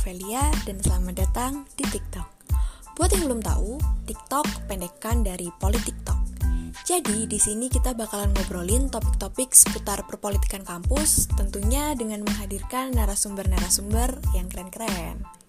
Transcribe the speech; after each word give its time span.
Velia 0.00 0.48
dan 0.64 0.80
selamat 0.80 1.14
datang 1.28 1.52
di 1.76 1.84
TikTok. 1.84 2.24
Buat 2.96 3.12
yang 3.12 3.28
belum 3.28 3.40
tahu, 3.44 3.76
TikTok 4.08 4.64
pendekan 4.64 5.20
dari 5.20 5.52
Politiktok. 5.60 6.16
Jadi 6.88 7.28
di 7.28 7.36
sini 7.36 7.68
kita 7.68 7.92
bakalan 7.92 8.32
ngobrolin 8.32 8.88
topik-topik 8.88 9.52
seputar 9.52 10.08
perpolitikan 10.08 10.64
kampus, 10.64 11.28
tentunya 11.36 11.92
dengan 11.92 12.24
menghadirkan 12.24 12.96
narasumber-narasumber 12.96 14.24
yang 14.32 14.48
keren-keren. 14.48 15.39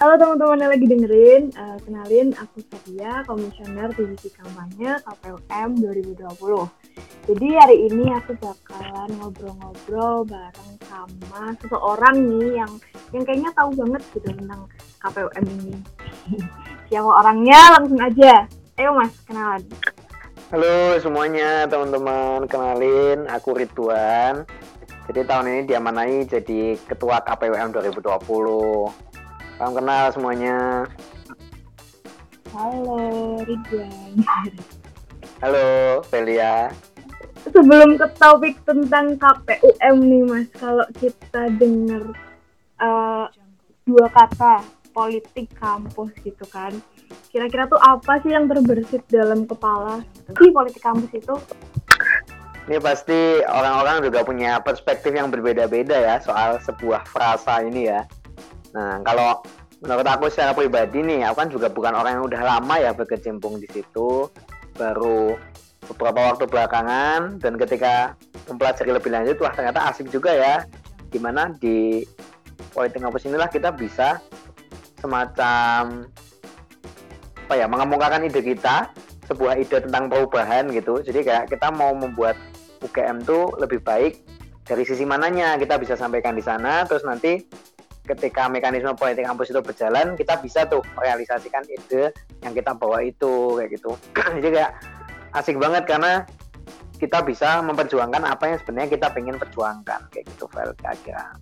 Halo 0.00 0.16
teman-teman 0.16 0.64
yang 0.64 0.72
lagi 0.72 0.86
dengerin, 0.88 1.42
uh, 1.60 1.76
kenalin 1.84 2.32
aku 2.40 2.64
Fatia, 2.72 3.20
Komisioner 3.28 3.92
Divisi 3.92 4.32
Kampanye 4.32 4.96
KPUM 4.96 5.76
2020. 5.76 6.24
Jadi 7.28 7.48
hari 7.60 7.76
ini 7.84 8.08
aku 8.08 8.32
bakalan 8.40 9.12
ngobrol-ngobrol 9.20 10.24
bareng 10.24 10.72
sama 10.88 11.52
seseorang 11.60 12.16
nih 12.16 12.64
yang 12.64 12.72
yang 13.12 13.28
kayaknya 13.28 13.52
tahu 13.52 13.76
banget 13.76 14.02
gitu 14.16 14.28
tentang 14.40 14.64
KPUM 15.04 15.44
ini. 15.68 15.76
Siapa 16.88 17.10
orangnya? 17.20 17.60
Langsung 17.76 18.00
aja. 18.00 18.48
Ayo 18.80 18.96
Mas, 18.96 19.12
kenalan. 19.28 19.60
Halo 20.48 20.96
semuanya 21.04 21.68
teman-teman, 21.68 22.48
kenalin 22.48 23.28
aku 23.28 23.52
Ridwan. 23.52 24.48
Jadi 25.12 25.20
tahun 25.28 25.44
ini 25.44 25.62
diamanai 25.68 26.24
jadi 26.24 26.80
Ketua 26.88 27.20
KPUM 27.20 27.68
2020. 27.76 29.09
Salam 29.60 29.76
kenal 29.76 30.08
semuanya. 30.08 30.56
Halo 32.48 32.96
Ridwan. 33.44 34.24
Halo 35.44 36.00
Velia. 36.08 36.72
Sebelum 37.44 38.00
ke 38.00 38.08
topik 38.16 38.56
tentang 38.64 39.20
KPUM 39.20 39.96
nih 40.00 40.24
Mas, 40.24 40.48
kalau 40.56 40.88
kita 40.96 41.52
dengar 41.60 42.08
uh, 42.80 43.28
dua 43.84 44.08
kata 44.08 44.64
politik 44.96 45.52
kampus 45.60 46.08
gitu 46.24 46.48
kan, 46.48 46.72
kira-kira 47.28 47.68
tuh 47.68 47.76
apa 47.84 48.16
sih 48.24 48.32
yang 48.32 48.48
terbersit 48.48 49.04
dalam 49.12 49.44
kepala 49.44 50.00
si 50.40 50.48
politik 50.56 50.80
kampus 50.80 51.12
itu? 51.12 51.36
Ini 52.64 52.80
pasti 52.80 53.44
orang-orang 53.44 54.08
juga 54.08 54.24
punya 54.24 54.56
perspektif 54.64 55.12
yang 55.12 55.28
berbeda-beda 55.28 56.00
ya 56.00 56.16
soal 56.16 56.56
sebuah 56.64 57.04
frasa 57.04 57.60
ini 57.60 57.92
ya. 57.92 58.08
Nah, 58.74 59.02
kalau 59.02 59.42
menurut 59.80 60.06
aku 60.06 60.28
secara 60.28 60.52
pribadi 60.52 61.00
nih, 61.00 61.26
aku 61.26 61.36
kan 61.40 61.48
juga 61.48 61.66
bukan 61.72 61.96
orang 61.96 62.20
yang 62.20 62.24
udah 62.28 62.42
lama 62.42 62.74
ya 62.78 62.90
berkecimpung 62.92 63.58
di 63.58 63.68
situ, 63.70 64.28
baru 64.76 65.34
beberapa 65.90 66.34
waktu 66.34 66.44
belakangan 66.46 67.42
dan 67.42 67.58
ketika 67.58 68.14
mempelajari 68.46 68.90
lebih 68.94 69.10
lanjut, 69.10 69.36
wah 69.42 69.50
ternyata 69.50 69.90
asik 69.90 70.06
juga 70.12 70.30
ya, 70.30 70.62
gimana 71.10 71.50
di 71.58 72.06
politik 72.70 73.02
kampus 73.02 73.26
inilah 73.26 73.50
kita 73.50 73.74
bisa 73.74 74.22
semacam 75.00 76.06
apa 77.50 77.54
ya 77.58 77.66
mengemukakan 77.66 78.30
ide 78.30 78.46
kita 78.46 78.94
sebuah 79.26 79.58
ide 79.58 79.82
tentang 79.82 80.06
perubahan 80.06 80.70
gitu. 80.70 81.02
Jadi 81.02 81.26
kayak 81.26 81.50
kita 81.50 81.74
mau 81.74 81.90
membuat 81.96 82.38
UGM 82.84 83.26
tuh 83.26 83.50
lebih 83.58 83.82
baik 83.82 84.22
dari 84.62 84.86
sisi 84.86 85.02
mananya. 85.02 85.58
Kita 85.58 85.74
bisa 85.82 85.98
sampaikan 85.98 86.38
di 86.38 86.44
sana 86.46 86.86
terus 86.86 87.02
nanti 87.02 87.42
ketika 88.16 88.50
mekanisme 88.50 88.90
politik 88.98 89.26
kampus 89.26 89.54
itu 89.54 89.60
berjalan 89.62 90.18
kita 90.18 90.38
bisa 90.42 90.66
tuh 90.66 90.82
merealisasikan 90.98 91.62
ide 91.70 92.10
yang 92.42 92.52
kita 92.52 92.74
bawa 92.74 93.04
itu 93.06 93.58
kayak 93.58 93.70
gitu. 93.78 93.92
Jadi 94.42 94.48
kayak 94.50 94.72
asik 95.36 95.56
banget 95.62 95.86
karena 95.86 96.26
kita 97.00 97.24
bisa 97.24 97.64
memperjuangkan 97.64 98.22
apa 98.28 98.44
yang 98.50 98.58
sebenarnya 98.60 98.88
kita 98.92 99.06
pengen 99.14 99.40
perjuangkan 99.40 100.00
kayak 100.12 100.24
gitu 100.36 100.44
Vel 100.52 100.74
kira-kira. 100.76 101.32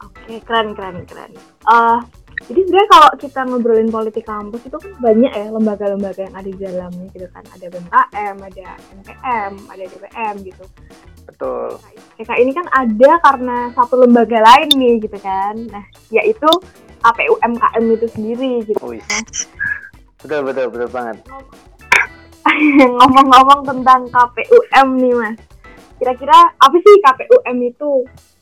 Oke 0.00 0.40
keren 0.44 0.72
keren 0.72 1.04
keren. 1.04 1.32
Uh, 1.68 2.00
jadi 2.44 2.60
sebenarnya 2.64 2.88
kalau 2.92 3.10
kita 3.20 3.40
ngobrolin 3.48 3.90
politik 3.92 4.24
kampus 4.24 4.64
itu 4.64 4.76
kan 4.76 4.92
banyak 5.00 5.32
ya 5.32 5.46
lembaga-lembaga 5.52 6.28
yang 6.28 6.36
ada 6.36 6.48
di 6.48 6.60
dalamnya 6.60 7.06
gitu 7.12 7.28
kan. 7.32 7.44
Ada 7.52 7.66
BMKM 7.68 8.36
ada 8.40 8.68
NPM 9.00 9.52
ada 9.68 9.84
DPM 9.84 10.34
gitu 10.44 10.64
Betul. 11.24 11.80
KK 12.14 12.30
ini 12.40 12.52
kan 12.54 12.66
ada 12.70 13.10
karena 13.20 13.58
satu 13.74 13.98
lembaga 13.98 14.38
lain 14.38 14.70
nih 14.76 14.94
gitu 15.02 15.18
kan. 15.18 15.56
Nah, 15.72 15.84
yaitu 16.14 16.48
KPUMKM 17.04 17.84
itu 17.92 18.06
sendiri 18.16 18.52
gitu. 18.64 18.80
Oh, 18.80 18.92
betul 20.24 20.40
betul 20.46 20.66
betul 20.72 20.88
banget. 20.88 21.16
Ngomong-ngomong 22.96 23.60
tentang 23.64 24.08
KPUM 24.08 24.88
nih 25.00 25.12
mas, 25.16 25.38
kira-kira 26.00 26.38
apa 26.56 26.76
sih 26.80 26.94
KPUM 27.04 27.56
itu? 27.66 27.92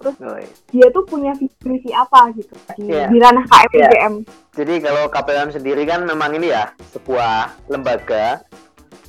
Terus 0.03 0.14
oh, 0.19 0.34
iya. 0.34 0.50
dia 0.75 0.87
tuh 0.91 1.06
punya 1.06 1.31
visi 1.38 1.91
apa 1.94 2.34
gitu 2.34 2.50
di, 2.75 2.91
yeah. 2.91 3.06
di 3.06 3.19
ranah 3.22 3.47
KPUM? 3.47 3.82
Yeah. 3.82 4.12
Jadi 4.53 4.75
kalau 4.82 5.06
KPUM 5.10 5.49
sendiri 5.54 5.82
kan 5.87 6.03
memang 6.03 6.34
ini 6.34 6.50
ya 6.50 6.75
sebuah 6.94 7.66
lembaga, 7.70 8.43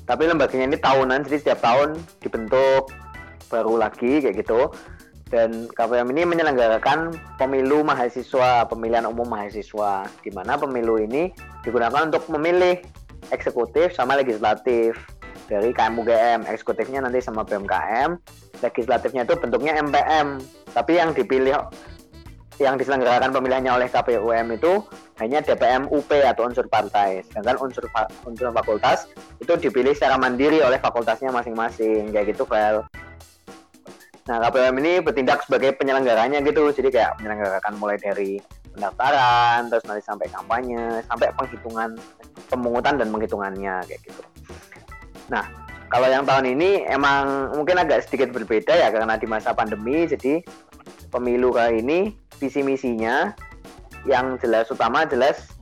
tapi 0.06 0.30
lembaganya 0.30 0.70
ini 0.70 0.78
tahunan, 0.78 1.26
jadi 1.26 1.38
setiap 1.42 1.60
tahun 1.66 1.98
dibentuk 2.22 3.03
baru 3.54 3.78
lagi 3.78 4.26
kayak 4.26 4.42
gitu 4.42 4.74
dan 5.34 5.66
KPM 5.66 6.14
ini 6.14 6.30
menyelenggarakan 6.30 7.18
pemilu 7.42 7.82
mahasiswa, 7.82 8.70
pemilihan 8.70 9.10
umum 9.10 9.26
mahasiswa, 9.26 10.06
di 10.22 10.30
mana 10.30 10.62
pemilu 10.62 11.02
ini 11.02 11.34
digunakan 11.66 12.06
untuk 12.06 12.30
memilih 12.38 12.78
eksekutif 13.34 13.98
sama 13.98 14.14
legislatif 14.14 14.94
dari 15.50 15.74
KMUGM. 15.74 16.46
Eksekutifnya 16.46 17.02
nanti 17.02 17.18
sama 17.18 17.42
BMKM, 17.42 18.14
legislatifnya 18.62 19.26
itu 19.26 19.34
bentuknya 19.42 19.74
MPM. 19.82 20.38
Tapi 20.70 21.02
yang 21.02 21.18
dipilih 21.18 21.58
yang 22.62 22.78
diselenggarakan 22.78 23.34
pemilihannya 23.34 23.74
oleh 23.74 23.90
KPUM 23.90 24.54
itu 24.54 24.86
hanya 25.18 25.42
DPM 25.42 25.90
UP 25.90 26.14
atau 26.14 26.46
unsur 26.46 26.70
partai. 26.70 27.26
Sedangkan 27.26 27.58
unsur 27.58 27.90
unsur 28.30 28.54
fakultas 28.54 29.10
itu 29.42 29.58
dipilih 29.58 29.98
secara 29.98 30.22
mandiri 30.22 30.62
oleh 30.62 30.78
fakultasnya 30.78 31.34
masing-masing 31.34 32.14
kayak 32.14 32.38
gitu, 32.38 32.46
Vel. 32.46 32.86
Nah, 34.24 34.40
KPM 34.40 34.80
ini 34.80 34.94
bertindak 35.04 35.44
sebagai 35.44 35.76
penyelenggaranya 35.76 36.40
gitu. 36.48 36.72
Jadi 36.72 36.90
kayak 36.96 37.20
menyelenggarakan 37.20 37.76
mulai 37.76 38.00
dari 38.00 38.40
pendaftaran, 38.72 39.68
terus 39.68 39.84
nanti 39.86 40.02
sampai 40.02 40.28
kampanye, 40.32 41.04
sampai 41.06 41.28
penghitungan 41.36 41.90
pemungutan 42.48 42.96
dan 42.98 43.08
penghitungannya 43.12 43.84
kayak 43.84 44.02
gitu. 44.08 44.24
Nah, 45.28 45.44
kalau 45.92 46.08
yang 46.10 46.26
tahun 46.26 46.56
ini 46.58 46.88
emang 46.90 47.54
mungkin 47.54 47.78
agak 47.78 48.08
sedikit 48.08 48.34
berbeda 48.34 48.74
ya 48.74 48.90
karena 48.90 49.20
di 49.20 49.28
masa 49.28 49.52
pandemi. 49.52 50.08
Jadi 50.08 50.42
pemilu 51.14 51.54
kali 51.54 51.84
ini 51.84 52.00
visi 52.42 52.66
misinya 52.66 53.30
yang 54.08 54.40
jelas 54.42 54.68
utama 54.74 55.06
jelas 55.06 55.54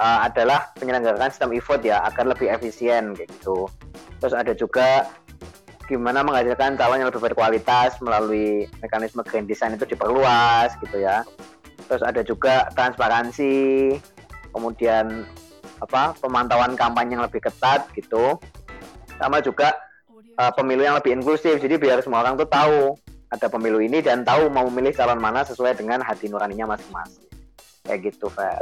uh, 0.00 0.26
adalah 0.26 0.72
penyelenggaraan 0.76 1.30
sistem 1.30 1.54
e-vote 1.54 1.86
ya 1.86 2.02
agar 2.02 2.26
lebih 2.28 2.50
efisien 2.50 3.14
kayak 3.14 3.30
gitu. 3.30 3.70
Terus 4.18 4.34
ada 4.34 4.52
juga 4.56 5.06
gimana 5.86 6.26
menghasilkan 6.26 6.74
calon 6.74 7.00
yang 7.00 7.08
lebih 7.08 7.22
berkualitas 7.22 7.98
melalui 8.02 8.66
mekanisme 8.82 9.22
grand 9.22 9.46
design 9.46 9.78
itu 9.78 9.86
diperluas 9.86 10.74
gitu 10.82 10.98
ya. 11.00 11.22
Terus 11.86 12.02
ada 12.02 12.20
juga 12.26 12.66
transparansi, 12.74 13.94
kemudian 14.50 15.22
apa 15.78 16.18
pemantauan 16.18 16.74
kampanye 16.74 17.14
yang 17.18 17.24
lebih 17.24 17.40
ketat 17.46 17.86
gitu. 17.94 18.38
Sama 19.16 19.38
juga 19.40 19.72
uh, 20.36 20.52
pemilu 20.52 20.82
yang 20.82 20.98
lebih 20.98 21.14
inklusif. 21.14 21.62
Jadi 21.62 21.78
biar 21.78 22.02
semua 22.02 22.26
orang 22.26 22.34
tuh 22.34 22.50
tahu 22.50 22.98
ada 23.30 23.46
pemilu 23.46 23.78
ini 23.78 24.02
dan 24.02 24.26
tahu 24.26 24.50
mau 24.50 24.66
memilih 24.70 24.94
calon 24.94 25.22
mana 25.22 25.46
sesuai 25.46 25.78
dengan 25.78 26.02
hati 26.02 26.26
nuraninya 26.26 26.74
masing-masing. 26.74 27.26
Kayak 27.86 28.10
gitu, 28.10 28.26
Fer 28.30 28.58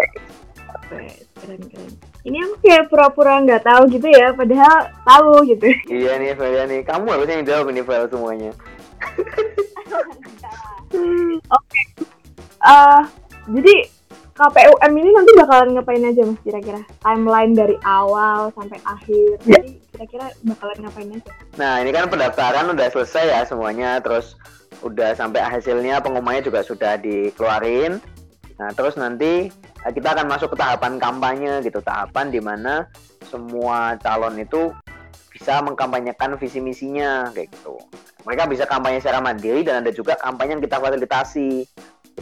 keren 0.89 1.61
keren. 1.71 1.93
Ini 2.25 2.37
aku 2.41 2.55
kayak 2.65 2.89
pura-pura 2.89 3.43
nggak 3.45 3.65
tahu 3.69 3.83
gitu 3.93 4.09
ya 4.09 4.33
padahal 4.33 4.89
tahu 5.05 5.33
gitu. 5.49 5.67
Iya 5.91 6.17
nih 6.17 6.33
Vel 6.35 6.65
nih. 6.69 6.81
Kamu 6.83 7.05
harusnya 7.09 7.35
yang 7.41 7.47
jawab 7.47 7.67
ini 7.71 7.83
Vel 7.85 8.09
semuanya? 8.09 8.53
Oke. 10.95 11.51
Okay. 11.51 11.85
uh, 12.65 13.03
jadi 13.51 13.75
KPUM 14.35 14.93
ini 14.99 15.11
nanti 15.15 15.31
bakalan 15.39 15.79
ngapain 15.79 16.03
aja 16.03 16.27
mas 16.27 16.41
kira-kira? 16.43 16.83
Timeline 17.03 17.55
dari 17.55 17.77
awal 17.87 18.51
sampai 18.59 18.83
akhir. 18.83 19.39
Ya. 19.47 19.63
jadi 19.63 19.71
kira-kira 19.95 20.27
bakalan 20.43 20.79
ngapain 20.83 21.11
aja? 21.15 21.31
Nah 21.55 21.79
ini 21.79 21.91
kan 21.95 22.11
pendaftaran 22.11 22.67
udah 22.75 22.89
selesai 22.91 23.31
ya 23.31 23.41
semuanya. 23.47 24.03
Terus 24.03 24.35
udah 24.83 25.15
sampai 25.15 25.39
hasilnya 25.39 26.03
pengumumannya 26.03 26.43
juga 26.43 26.67
sudah 26.67 26.99
dikeluarin. 26.99 28.03
Nah, 28.55 28.71
terus 28.75 28.95
nanti 28.95 29.51
eh, 29.51 29.74
kita 29.93 30.17
akan 30.17 30.27
masuk 30.33 30.55
ke 30.55 30.57
tahapan 30.57 30.97
kampanye 30.97 31.61
gitu, 31.61 31.85
tahapan 31.85 32.33
di 32.33 32.41
mana 32.41 32.89
semua 33.29 34.01
calon 34.01 34.41
itu 34.41 34.73
bisa 35.29 35.61
mengkampanyekan 35.61 36.39
visi 36.41 36.63
misinya 36.63 37.29
kayak 37.35 37.53
gitu. 37.53 37.77
Mereka 38.25 38.49
bisa 38.49 38.65
kampanye 38.65 39.03
secara 39.03 39.21
mandiri 39.21 39.67
dan 39.67 39.85
ada 39.85 39.93
juga 39.93 40.17
kampanye 40.17 40.57
yang 40.57 40.65
kita 40.65 40.81
fasilitasi 40.81 41.69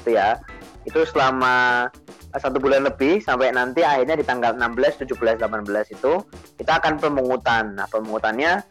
gitu 0.00 0.09
ya. 0.11 0.43
Itu 0.82 1.06
selama 1.06 1.87
eh, 2.35 2.41
satu 2.41 2.59
bulan 2.59 2.82
lebih 2.82 3.23
sampai 3.23 3.55
nanti 3.55 3.87
akhirnya 3.87 4.19
di 4.19 4.25
tanggal 4.26 4.56
16, 4.59 5.06
17, 5.06 5.38
18 5.38 5.94
itu 5.94 6.12
kita 6.59 6.82
akan 6.82 6.99
pemungutan. 6.99 7.79
Nah, 7.79 7.87
pemungutannya 7.87 8.64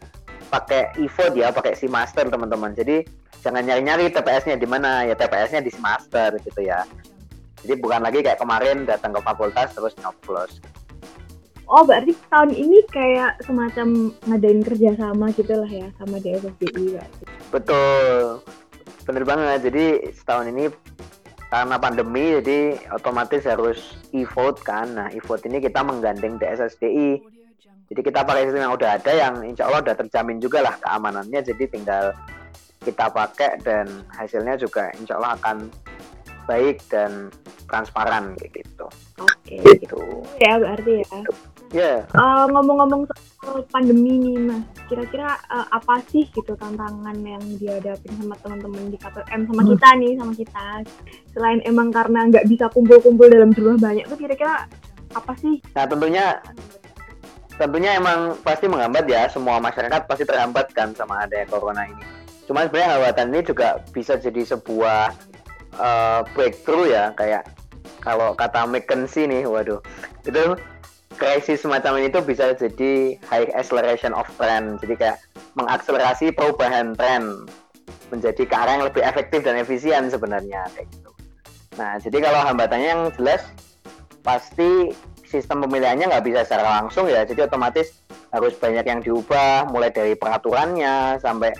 pakai 0.52 1.00
e-vote 1.00 1.38
ya, 1.38 1.48
pakai 1.48 1.72
si 1.72 1.88
master 1.88 2.28
teman-teman. 2.28 2.76
Jadi 2.76 3.06
jangan 3.40 3.64
nyari-nyari 3.64 4.12
TPS-nya 4.12 4.60
di 4.60 4.68
mana 4.70 5.02
ya 5.08 5.16
TPS-nya 5.18 5.64
di 5.64 5.70
semester 5.72 6.38
gitu 6.44 6.60
ya 6.62 6.86
jadi 7.62 7.74
bukan 7.78 8.02
lagi 8.02 8.20
kayak 8.20 8.38
kemarin 8.42 8.84
datang 8.84 9.14
ke 9.14 9.20
fakultas 9.22 9.70
terus 9.74 9.94
nyoblos. 10.02 10.58
Oh 11.70 11.86
berarti 11.88 12.12
tahun 12.28 12.52
ini 12.52 12.84
kayak 12.92 13.40
semacam 13.48 14.12
ngadain 14.28 14.60
kerjasama 14.60 15.32
gitu 15.32 15.56
lah 15.56 15.70
ya 15.70 15.88
sama 15.96 16.20
DSSDI 16.20 16.84
berarti. 16.98 17.24
betul. 17.48 18.44
Bener 19.08 19.24
banget. 19.24 19.58
Jadi 19.72 19.84
setahun 20.12 20.46
ini 20.52 20.68
karena 21.48 21.76
pandemi 21.80 22.38
jadi 22.42 22.76
otomatis 22.92 23.48
harus 23.48 23.96
e-vote 24.12 24.60
kan. 24.60 24.92
Nah 24.92 25.08
e-vote 25.16 25.48
ini 25.48 25.64
kita 25.64 25.80
menggandeng 25.80 26.36
DSSDI 26.36 27.32
jadi 27.92 28.08
kita 28.08 28.24
pakai 28.24 28.48
sistem 28.48 28.64
yang 28.64 28.72
udah 28.72 28.96
ada 28.96 29.12
yang 29.12 29.34
insya 29.44 29.68
Allah 29.68 29.84
udah 29.84 29.92
terjamin 30.00 30.40
juga 30.40 30.64
lah 30.64 30.80
keamanannya. 30.80 31.44
Jadi 31.44 31.68
tinggal 31.68 32.16
kita 32.80 33.12
pakai 33.12 33.60
dan 33.60 33.84
hasilnya 34.16 34.56
juga 34.56 34.88
insya 34.96 35.20
Allah 35.20 35.36
akan 35.36 35.68
baik 36.48 36.80
dan 36.88 37.28
transparan 37.72 38.36
kayak 38.36 38.60
gitu 38.60 38.86
Oke. 39.16 39.56
gitu 39.80 39.96
Ya 40.36 40.60
berarti 40.60 41.00
ya. 41.00 41.20
ya 41.72 41.92
Eh, 42.04 42.44
ngomong-ngomong 42.52 43.08
soal 43.40 43.64
pandemi 43.72 44.20
nih 44.20 44.36
mas, 44.44 44.60
kira-kira 44.92 45.40
eh, 45.48 45.66
apa 45.72 46.04
sih 46.12 46.28
gitu 46.28 46.52
tantangan 46.52 47.16
yang 47.24 47.40
dihadapin 47.56 48.12
sama 48.20 48.36
teman-teman 48.44 48.92
di 48.92 49.00
KPM 49.00 49.48
sama 49.48 49.62
kita 49.64 49.88
nih 49.96 50.12
sama 50.20 50.32
kita? 50.36 50.66
Selain 51.32 51.64
emang 51.64 51.88
karena 51.88 52.28
nggak 52.28 52.44
bisa 52.44 52.68
kumpul-kumpul 52.68 53.32
dalam 53.32 53.56
jumlah 53.56 53.80
banyak 53.80 54.04
tuh 54.04 54.20
kira-kira 54.20 54.68
apa 55.12 55.32
sih? 55.40 55.60
nah 55.72 55.84
tentunya 55.88 56.40
tentunya 57.56 58.00
emang 58.00 58.34
pasti 58.40 58.64
menghambat 58.66 59.04
ya 59.06 59.28
semua 59.28 59.60
masyarakat 59.60 60.08
pasti 60.08 60.24
terhambat 60.24 60.72
kan 60.72 60.92
sama 60.96 61.24
adanya 61.24 61.46
corona 61.46 61.84
ini 61.84 62.00
cuman 62.48 62.66
sebenarnya 62.68 62.90
hambatan 62.96 63.26
ini 63.32 63.40
juga 63.44 63.68
bisa 63.92 64.16
jadi 64.18 64.42
sebuah 64.56 65.12
eh, 65.76 66.20
breakthrough 66.32 66.88
ya 66.90 67.12
kayak 67.14 67.44
kalau 68.02 68.34
kata 68.34 68.66
McKinsey 68.66 69.30
nih 69.30 69.46
waduh. 69.46 69.78
Itu 70.26 70.58
krisis 71.14 71.62
semacam 71.62 72.02
ini 72.02 72.08
tuh 72.10 72.26
bisa 72.26 72.50
jadi 72.58 73.16
high 73.30 73.48
acceleration 73.54 74.10
of 74.10 74.26
trend. 74.36 74.82
Jadi 74.82 74.98
kayak 74.98 75.18
mengakselerasi 75.54 76.34
perubahan 76.34 76.98
tren 76.98 77.46
menjadi 78.10 78.42
ke 78.44 78.54
arah 78.54 78.76
yang 78.76 78.84
lebih 78.90 79.02
efektif 79.06 79.40
dan 79.46 79.56
efisien 79.56 80.10
sebenarnya 80.10 80.66
kayak 80.74 80.90
gitu. 80.90 81.10
Nah 81.78 81.96
jadi 82.02 82.18
kalau 82.20 82.40
hambatannya 82.42 82.88
yang 82.90 83.02
jelas 83.16 83.46
pasti 84.26 84.92
sistem 85.24 85.64
pemilihannya 85.64 86.10
nggak 86.12 86.26
bisa 86.26 86.44
secara 86.44 86.82
langsung 86.82 87.08
ya. 87.08 87.24
Jadi 87.24 87.46
otomatis 87.46 88.02
harus 88.34 88.56
banyak 88.58 88.84
yang 88.84 89.00
diubah 89.00 89.70
mulai 89.70 89.92
dari 89.92 90.18
peraturannya 90.18 91.20
sampai 91.20 91.52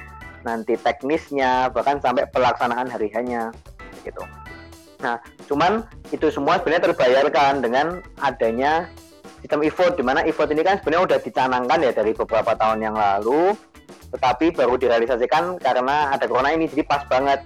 nanti 0.43 0.75
teknisnya 0.75 1.71
bahkan 1.71 2.03
sampai 2.03 2.27
pelaksanaan 2.35 2.91
hari 2.91 3.09
hanya 3.15 3.55
gitu 4.03 4.25
nah 5.03 5.19
cuman 5.51 5.83
itu 6.15 6.31
semua 6.31 6.63
sebenarnya 6.63 6.95
terbayarkan 6.95 7.59
dengan 7.59 7.87
adanya 8.23 8.87
sistem 9.43 9.67
e-vote 9.67 9.99
di 9.99 10.05
mana 10.07 10.23
e-vote 10.23 10.55
ini 10.55 10.63
kan 10.63 10.79
sebenarnya 10.79 11.05
udah 11.11 11.19
dicanangkan 11.19 11.79
ya 11.83 11.91
dari 11.91 12.15
beberapa 12.15 12.55
tahun 12.55 12.79
yang 12.87 12.95
lalu 12.95 13.59
tetapi 14.13 14.53
baru 14.53 14.77
direalisasikan 14.77 15.57
karena 15.57 16.13
ada 16.13 16.29
corona 16.29 16.53
ini 16.53 16.69
jadi 16.69 16.85
pas 16.85 17.03
banget. 17.09 17.41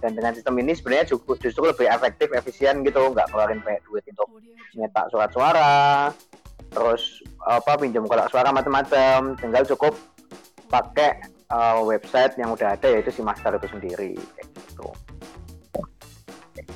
Dan 0.00 0.16
dengan 0.16 0.32
sistem 0.32 0.56
ini 0.56 0.72
sebenarnya 0.72 1.12
justru, 1.12 1.36
justru 1.36 1.68
lebih 1.68 1.84
efektif 1.84 2.32
efisien 2.32 2.80
gitu 2.80 3.12
nggak 3.12 3.28
ngeluarin 3.32 3.60
banyak 3.60 3.84
duit 3.84 4.04
untuk 4.08 4.32
nyetak 4.72 5.12
surat 5.12 5.28
suara 5.28 6.08
terus 6.70 7.20
apa 7.44 7.76
pinjam 7.76 8.06
kotak 8.06 8.30
suara 8.30 8.48
macam-macam 8.54 9.34
tinggal 9.36 9.66
cukup 9.66 9.92
pakai 10.70 11.20
uh, 11.50 11.82
website 11.82 12.38
yang 12.38 12.54
udah 12.54 12.78
ada 12.78 12.88
yaitu 12.88 13.10
si 13.10 13.20
master 13.20 13.58
itu 13.58 13.66
sendiri 13.68 14.14
kayak 14.38 14.48
gitu 14.54 14.88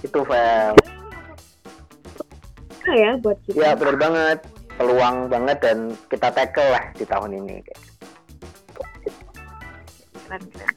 itu 0.05 0.21
Vel 0.21 0.77
Nah 2.85 2.97
ya 3.01 3.11
buat 3.17 3.39
kita. 3.49 3.57
ya 3.57 3.71
benar 3.73 3.97
banget. 3.97 4.39
Peluang 4.75 5.17
banget 5.33 5.59
dan 5.65 5.79
kita 6.13 6.29
tackle 6.35 6.69
lah 6.69 6.85
di 6.93 7.05
tahun 7.09 7.31
ini 7.41 7.65
gitu. 7.65 7.83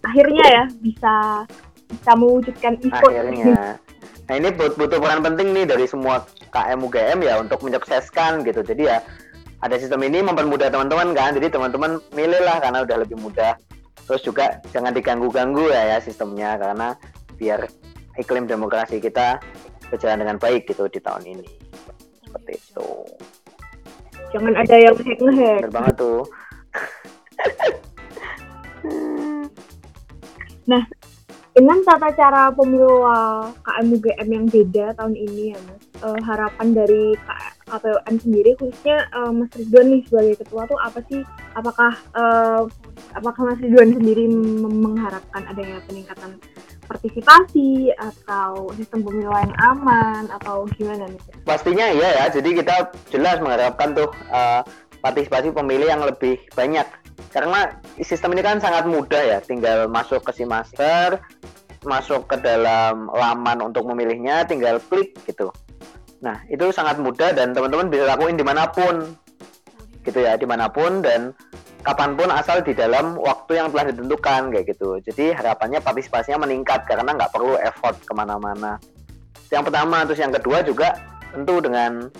Akhirnya 0.05 0.45
ya 0.47 0.63
bisa 0.79 1.43
bisa 1.89 2.11
mewujudkan 2.15 2.77
e-vote. 2.79 3.11
akhirnya. 3.11 3.75
Nah 4.27 4.35
ini 4.37 4.49
but- 4.53 4.75
butuh 4.77 4.99
peran 5.01 5.23
penting 5.23 5.51
nih 5.51 5.65
dari 5.65 5.83
semua 5.87 6.23
KM 6.53 6.79
UGM 6.83 7.19
ya 7.25 7.41
untuk 7.41 7.59
menyukseskan 7.65 8.45
gitu. 8.45 8.61
Jadi 8.63 8.87
ya 8.87 9.01
ada 9.59 9.75
sistem 9.81 10.05
ini 10.05 10.21
mempermudah 10.21 10.69
teman-teman 10.69 11.11
kan. 11.17 11.33
Jadi 11.33 11.49
teman-teman 11.51 11.97
milih 12.13 12.39
lah 12.45 12.61
karena 12.61 12.85
udah 12.85 12.97
lebih 13.01 13.17
mudah. 13.17 13.57
Terus 14.07 14.21
juga 14.23 14.61
jangan 14.71 14.93
diganggu-ganggu 14.93 15.73
ya 15.73 15.95
ya 15.95 15.99
sistemnya. 15.99 16.55
Karena 16.55 16.93
biar 17.35 17.65
iklim 18.17 18.45
demokrasi 18.45 18.99
kita 18.99 19.39
berjalan 19.87 20.25
dengan 20.25 20.37
baik 20.41 20.67
gitu 20.67 20.89
di 20.91 20.99
tahun 20.99 21.23
ini 21.25 21.47
seperti 22.27 22.53
itu 22.59 22.89
Jangan 24.27 24.59
ada 24.59 24.75
yang 24.75 24.91
hack-ngehack. 24.91 25.59
bener 25.63 25.71
banget 25.71 25.95
tuh 25.95 26.21
Dengan 31.57 31.81
tata 31.81 32.13
cara 32.13 32.53
pemilu 32.53 33.01
uh, 33.01 33.49
KM 33.65 33.89
UGM 33.97 34.29
yang 34.29 34.45
beda 34.45 34.93
tahun 34.93 35.17
ini 35.17 35.57
ya 35.57 35.59
Mas, 35.65 35.81
eh, 36.05 36.19
harapan 36.21 36.67
dari 36.69 37.17
K- 37.17 37.53
KPUM 37.65 38.15
sendiri 38.21 38.53
khususnya 38.61 39.09
eh, 39.09 39.31
Mas 39.33 39.49
Ridwan 39.57 39.89
nih 39.89 40.05
sebagai 40.05 40.37
ketua 40.37 40.69
tuh 40.69 40.77
apa 40.77 41.01
sih? 41.09 41.25
Apakah 41.57 41.97
eh, 42.13 42.61
apakah 43.17 43.41
Mas 43.41 43.57
Ridwan 43.57 43.89
sendiri 43.89 44.29
mengharapkan 44.69 45.49
adanya 45.49 45.81
peningkatan 45.89 46.37
partisipasi 46.87 47.91
atau 47.93 48.71
sistem 48.79 49.03
pemilu 49.03 49.29
yang 49.29 49.53
aman 49.59 50.25
atau 50.31 50.65
gimana 50.79 51.05
nih? 51.05 51.21
Pastinya 51.43 51.91
iya 51.91 52.23
ya. 52.23 52.25
Jadi 52.31 52.57
kita 52.57 52.89
jelas 53.11 53.37
mengharapkan 53.43 53.93
tuh 53.93 54.09
uh, 54.31 54.63
partisipasi 55.03 55.51
pemilih 55.51 55.91
yang 55.91 56.01
lebih 56.01 56.39
banyak. 56.55 56.87
Karena 57.29 57.69
sistem 58.01 58.33
ini 58.33 58.41
kan 58.41 58.57
sangat 58.63 58.87
mudah 58.87 59.19
ya. 59.19 59.37
Tinggal 59.43 59.91
masuk 59.91 60.23
ke 60.23 60.31
si 60.33 60.47
master, 60.47 61.19
masuk 61.85 62.25
ke 62.25 62.39
dalam 62.41 63.11
laman 63.11 63.61
untuk 63.61 63.85
memilihnya, 63.85 64.47
tinggal 64.47 64.81
klik 64.89 65.13
gitu. 65.27 65.51
Nah 66.23 66.41
itu 66.49 66.73
sangat 66.73 66.97
mudah 66.97 67.35
dan 67.35 67.53
teman-teman 67.53 67.93
bisa 67.93 68.09
lakuin 68.09 68.39
di 68.39 68.45
mana 68.47 68.65
pun, 68.71 69.13
gitu 70.01 70.17
ya, 70.23 70.33
di 70.39 70.47
mana 70.49 70.71
pun 70.71 71.05
dan 71.05 71.35
kapan 71.87 72.19
pun 72.19 72.27
asal 72.27 72.59
di 72.59 72.75
dalam 72.75 73.15
waktu 73.15 73.63
yang 73.63 73.71
telah 73.71 73.95
ditentukan 73.95 74.51
kayak 74.51 74.65
gitu. 74.75 74.99
Jadi 74.99 75.31
harapannya 75.31 75.79
partisipasinya 75.79 76.43
meningkat 76.43 76.83
karena 76.83 77.15
nggak 77.15 77.31
perlu 77.31 77.55
effort 77.63 77.95
ke 78.03 78.11
mana-mana. 78.11 78.75
Yang 79.47 79.71
pertama, 79.71 80.03
terus 80.03 80.19
yang 80.19 80.35
kedua 80.35 80.67
juga 80.67 80.99
tentu 81.31 81.63
dengan 81.63 82.11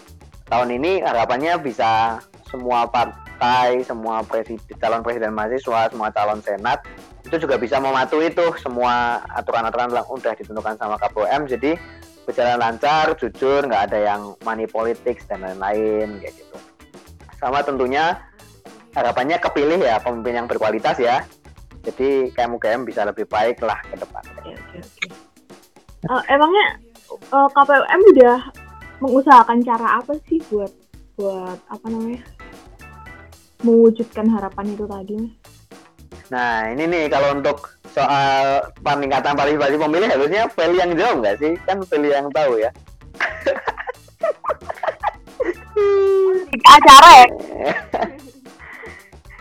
tahun 0.47 0.71
ini 0.79 1.03
harapannya 1.03 1.59
bisa 1.59 2.23
semua 2.47 2.87
partai, 2.87 3.83
semua 3.83 4.23
presiden, 4.23 4.63
calon 4.79 5.03
presiden 5.03 5.35
mahasiswa, 5.35 5.91
semua 5.91 6.15
calon 6.15 6.39
senat 6.39 6.79
itu 7.27 7.43
juga 7.43 7.59
bisa 7.59 7.75
mematuhi 7.83 8.31
tuh 8.31 8.55
semua 8.63 9.19
aturan-aturan 9.35 9.91
yang 9.91 10.07
udah 10.07 10.31
ditentukan 10.31 10.79
sama 10.79 10.95
KPUM. 10.95 11.43
Jadi 11.51 11.75
berjalan 12.23 12.55
lancar, 12.55 13.11
jujur, 13.19 13.67
nggak 13.67 13.91
ada 13.91 13.99
yang 13.99 14.21
money 14.47 14.63
politics 14.63 15.27
dan 15.27 15.43
lain-lain 15.43 16.23
kayak 16.23 16.39
gitu. 16.39 16.55
Sama 17.35 17.59
tentunya 17.67 18.15
harapannya 18.95 19.37
kepilih 19.41 19.79
ya 19.81 19.99
pemimpin 19.99 20.43
yang 20.43 20.47
berkualitas 20.47 20.97
ya. 20.99 21.23
Jadi 21.87 22.35
KMUGM 22.35 22.83
bisa 22.83 23.07
lebih 23.07 23.23
baik 23.27 23.63
lah 23.63 23.79
ke 23.87 23.95
depan. 23.95 24.23
Oke 24.35 24.51
oke 24.51 24.75
oke. 24.83 25.05
Eh, 26.07 26.21
emangnya 26.31 26.65
eh, 27.11 27.49
KPUM 27.55 28.01
udah 28.15 28.37
mengusahakan 28.99 29.59
cara 29.63 30.03
apa 30.03 30.13
sih 30.27 30.39
buat 30.51 30.71
buat 31.17 31.59
apa 31.71 31.85
namanya 31.89 32.21
mewujudkan 33.63 34.27
harapan 34.29 34.65
itu 34.75 34.85
tadi? 34.85 35.17
Nah 36.27 36.67
ini 36.75 36.83
nih 36.85 37.03
kalau 37.07 37.39
untuk 37.39 37.79
soal 37.95 38.67
peningkatan 38.83 39.33
partisipasi 39.33 39.79
pemilih 39.79 40.09
harusnya 40.11 40.51
Feli 40.51 40.77
yang 40.77 40.91
jawab 40.93 41.15
nggak 41.23 41.37
sih? 41.39 41.53
Kan 41.63 41.81
Feli 41.87 42.11
yang 42.11 42.27
tahu 42.29 42.59
ya. 42.59 42.71
acara 46.67 47.09
ya 47.21 47.27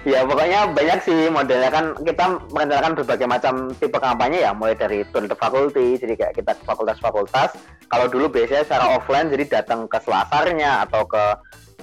ya 0.06 0.22
pokoknya 0.22 0.70
banyak 0.70 0.98
sih 1.02 1.26
modelnya. 1.28 1.68
Kan 1.74 1.98
kita 2.06 2.38
merencanakan 2.54 2.92
berbagai 2.94 3.26
macam 3.26 3.54
tipe 3.74 3.98
kampanye 3.98 4.46
ya. 4.46 4.54
Mulai 4.54 4.78
dari 4.78 5.02
tour 5.10 5.26
de 5.26 5.34
faculty 5.34 5.98
jadi 5.98 6.14
kayak 6.14 6.34
kita 6.38 6.52
ke 6.54 6.62
fakultas-fakultas. 6.62 7.58
Kalau 7.90 8.06
dulu 8.06 8.30
biasanya 8.30 8.62
secara 8.62 8.86
offline 8.94 9.28
jadi 9.28 9.60
datang 9.60 9.90
ke 9.90 9.98
selasarnya 9.98 10.86
atau 10.86 11.02
ke 11.04 11.24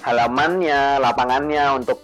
halamannya 0.08 1.04
lapangannya 1.04 1.76
untuk 1.76 2.00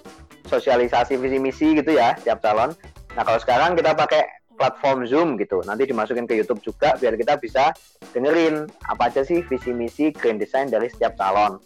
sosialisasi 0.47 1.15
visi 1.15 1.39
misi 1.39 1.67
gitu 1.79 1.95
ya 1.95 2.13
setiap 2.19 2.43
calon. 2.43 2.75
Nah 3.15 3.23
kalau 3.23 3.39
sekarang 3.39 3.79
kita 3.79 3.95
pakai 3.95 4.27
platform 4.59 5.07
Zoom 5.07 5.29
gitu. 5.39 5.63
Nanti 5.63 5.87
dimasukin 5.87 6.27
ke 6.27 6.35
YouTube 6.35 6.59
juga 6.59 6.99
biar 6.99 7.15
kita 7.15 7.39
bisa 7.39 7.71
dengerin 8.11 8.67
apa 8.91 9.07
aja 9.07 9.23
sih 9.23 9.39
visi 9.47 9.71
misi 9.71 10.11
grand 10.11 10.35
design 10.35 10.67
dari 10.67 10.91
setiap 10.91 11.15
calon. 11.15 11.63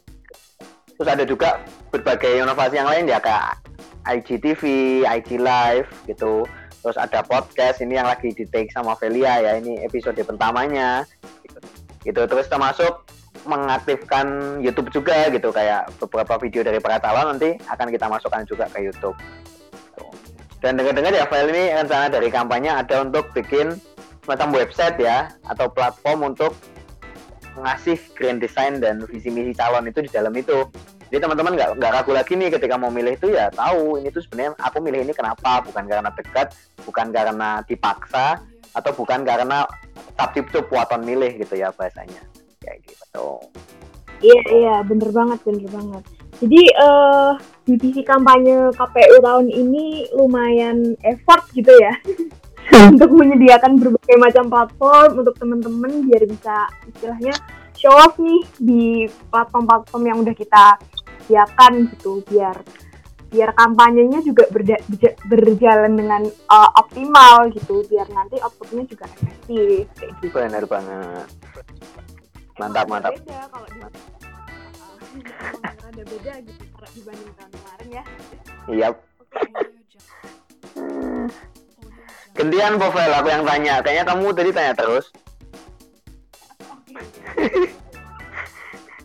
Terus 0.94 1.10
ada 1.10 1.26
juga 1.26 1.58
berbagai 1.90 2.46
inovasi 2.46 2.78
yang 2.78 2.86
lain 2.86 3.10
ya 3.10 3.18
kayak 3.18 3.73
IGTV, 4.08 4.62
IG 5.08 5.40
Live 5.40 5.90
gitu. 6.08 6.48
terus 6.84 7.00
ada 7.00 7.24
podcast 7.24 7.80
ini 7.80 7.96
yang 7.96 8.12
lagi 8.12 8.36
di 8.36 8.44
take 8.44 8.68
sama 8.76 8.92
Velia 9.00 9.40
ya 9.40 9.56
ini 9.56 9.80
episode 9.88 10.20
pertamanya 10.20 11.08
gitu, 11.40 11.60
gitu. 12.04 12.22
terus 12.28 12.52
termasuk 12.52 13.08
mengaktifkan 13.48 14.60
YouTube 14.60 14.92
juga 14.92 15.32
gitu 15.32 15.48
kayak 15.56 15.88
beberapa 16.04 16.36
video 16.44 16.60
dari 16.60 16.84
para 16.84 17.00
calon 17.00 17.36
nanti 17.36 17.56
akan 17.72 17.88
kita 17.88 18.12
masukkan 18.12 18.44
juga 18.44 18.68
ke 18.68 18.84
YouTube 18.84 19.16
dan 20.64 20.80
dengar-dengar 20.80 21.12
ya 21.12 21.28
file 21.28 21.52
ini 21.52 21.76
rencana 21.76 22.08
dari 22.08 22.32
kampanye 22.32 22.72
ada 22.72 23.04
untuk 23.04 23.28
bikin 23.36 23.76
semacam 24.24 24.64
website 24.64 24.96
ya 24.96 25.28
atau 25.52 25.68
platform 25.68 26.32
untuk 26.32 26.56
ngasih 27.60 28.00
grand 28.16 28.40
design 28.40 28.80
dan 28.80 29.04
visi 29.04 29.28
misi 29.28 29.52
calon 29.52 29.92
itu 29.92 30.00
di 30.08 30.10
dalam 30.10 30.32
itu 30.32 30.64
jadi 31.14 31.30
teman-teman 31.30 31.54
nggak 31.54 31.70
nggak 31.78 31.94
ragu 31.94 32.10
lagi 32.10 32.34
nih 32.34 32.50
ketika 32.50 32.74
mau 32.74 32.90
milih 32.90 33.14
itu 33.14 33.30
ya 33.30 33.46
tahu 33.54 34.02
ini 34.02 34.10
tuh 34.10 34.26
sebenarnya 34.26 34.58
aku 34.58 34.82
milih 34.82 35.06
ini 35.06 35.14
kenapa. 35.14 35.62
Bukan 35.62 35.86
karena 35.86 36.10
dekat 36.10 36.58
bukan 36.90 37.14
karena 37.14 37.62
dipaksa 37.70 38.42
atau 38.74 38.92
bukan 38.98 39.22
karena 39.22 39.62
tip 40.34 40.50
tuh 40.50 40.66
puatan 40.66 41.06
milih 41.06 41.38
gitu 41.38 41.54
ya 41.54 41.70
bahasanya. 41.70 42.18
Kayak 42.58 42.82
gitu. 42.90 43.46
Iya 44.26 44.40
iya 44.58 44.76
bener 44.82 45.14
banget 45.14 45.38
bener 45.46 45.70
banget. 45.70 46.04
Jadi 46.42 46.62
uh, 46.82 47.38
divisi 47.70 48.02
kampanye 48.02 48.74
KPU 48.74 49.22
tahun 49.22 49.54
ini 49.54 50.10
lumayan 50.18 50.98
effort 51.06 51.46
gitu 51.54 51.78
ya. 51.78 51.94
Untuk 52.90 53.14
menyediakan 53.14 53.78
berbagai 53.78 54.18
macam 54.18 54.50
platform 54.50 55.22
untuk 55.22 55.36
teman-teman 55.36 56.10
biar 56.10 56.26
bisa 56.26 56.66
istilahnya 56.88 57.36
show 57.76 57.92
off 57.92 58.16
nih 58.16 58.40
di 58.56 58.84
platform-platform 59.28 60.04
yang 60.08 60.18
udah 60.24 60.32
kita 60.32 60.80
disediakan 61.24 61.88
gitu 61.96 62.20
biar 62.28 62.60
biar 63.34 63.50
kampanyenya 63.58 64.22
juga 64.22 64.46
berda, 64.54 64.78
berjalan 65.26 65.98
dengan 65.98 66.22
uh, 66.54 66.70
optimal 66.78 67.50
gitu 67.50 67.82
biar 67.90 68.06
nanti 68.14 68.38
outputnya 68.38 68.86
juga 68.86 69.10
efektif 69.10 69.90
kayak 69.98 70.12
gitu. 70.22 70.38
Benar 70.38 70.64
banget. 70.70 71.28
Mantap 72.62 72.86
mantap. 72.86 73.18
Beda 73.18 73.50
kalau 73.50 73.68
di 73.74 73.80
uh, 73.82 73.90
ada 75.64 76.04
beda 76.06 76.34
gitu 76.46 76.64
dibanding 76.94 77.32
tahun 77.34 77.52
kemarin 77.58 77.88
ya. 77.90 78.04
Iya. 78.70 78.88
Gantian 82.38 82.78
profil 82.78 83.14
aku 83.18 83.28
yang 83.34 83.44
tanya. 83.50 83.82
Kayaknya 83.82 84.06
kamu 84.14 84.26
tadi 84.30 84.50
tanya 84.54 84.74
terus. 84.78 85.10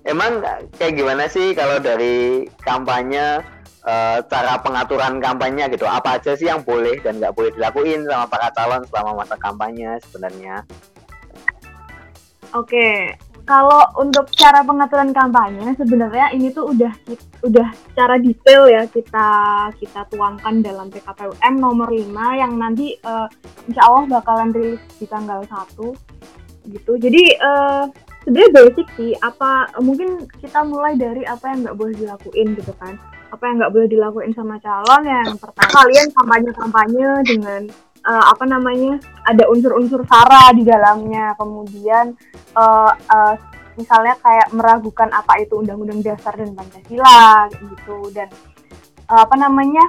Emang 0.08 0.40
kayak 0.80 0.96
gimana 0.96 1.28
sih 1.28 1.52
kalau 1.52 1.76
dari 1.78 2.48
kampanye 2.64 3.44
uh, 3.84 4.18
cara 4.24 4.56
pengaturan 4.64 5.20
kampanye 5.20 5.68
gitu 5.68 5.84
apa 5.84 6.16
aja 6.16 6.32
sih 6.32 6.48
yang 6.48 6.64
boleh 6.64 6.96
dan 7.04 7.20
nggak 7.20 7.36
boleh 7.36 7.52
dilakuin 7.52 8.08
sama 8.08 8.24
para 8.24 8.48
calon 8.56 8.82
selama 8.88 9.22
masa 9.22 9.36
kampanye 9.36 10.00
sebenarnya 10.08 10.64
Oke, 12.56 13.12
kalau 13.44 13.84
untuk 14.00 14.24
cara 14.32 14.64
pengaturan 14.64 15.12
kampanye 15.12 15.76
sebenarnya 15.76 16.32
ini 16.32 16.48
tuh 16.48 16.72
udah 16.72 16.92
udah 17.44 17.68
secara 17.92 18.16
detail 18.16 18.64
ya 18.72 18.88
kita 18.88 19.28
kita 19.76 20.08
tuangkan 20.08 20.64
dalam 20.64 20.88
PKPUM 20.88 21.54
nomor 21.60 21.92
5 21.92 22.08
yang 22.40 22.56
nanti 22.56 22.96
uh, 23.04 23.28
insya 23.68 23.84
Allah 23.84 24.20
bakalan 24.20 24.52
rilis 24.56 24.80
di 24.96 25.04
tanggal 25.04 25.44
1 25.44 26.72
gitu. 26.72 26.96
Jadi 26.96 27.36
uh, 27.36 27.84
sebenarnya 28.28 28.52
basic 28.60 28.86
sih 29.00 29.16
apa 29.24 29.72
mungkin 29.80 30.28
kita 30.36 30.60
mulai 30.60 31.00
dari 31.00 31.24
apa 31.24 31.48
yang 31.48 31.64
nggak 31.64 31.78
boleh 31.80 31.96
dilakuin 31.96 32.52
gitu 32.60 32.76
kan. 32.76 33.00
Apa 33.32 33.42
yang 33.48 33.56
nggak 33.64 33.72
boleh 33.72 33.88
dilakuin 33.88 34.32
sama 34.36 34.60
calon 34.60 35.02
yang 35.08 35.32
pertama 35.40 35.72
kalian 35.72 36.08
kampanye 36.12 36.50
kampanye 36.52 37.08
dengan 37.24 37.60
uh, 38.04 38.24
apa 38.28 38.44
namanya 38.44 39.00
ada 39.24 39.48
unsur-unsur 39.48 40.04
sara 40.04 40.52
di 40.52 40.60
dalamnya. 40.60 41.32
Kemudian 41.40 42.12
uh, 42.52 42.92
uh, 42.92 43.34
misalnya 43.80 44.12
kayak 44.20 44.52
meragukan 44.52 45.08
apa 45.08 45.40
itu 45.40 45.64
undang-undang 45.64 46.04
dasar 46.04 46.36
dan 46.36 46.52
pancasila 46.52 47.48
gitu. 47.48 48.12
Dan 48.12 48.28
uh, 49.08 49.24
apa 49.24 49.40
namanya 49.40 49.88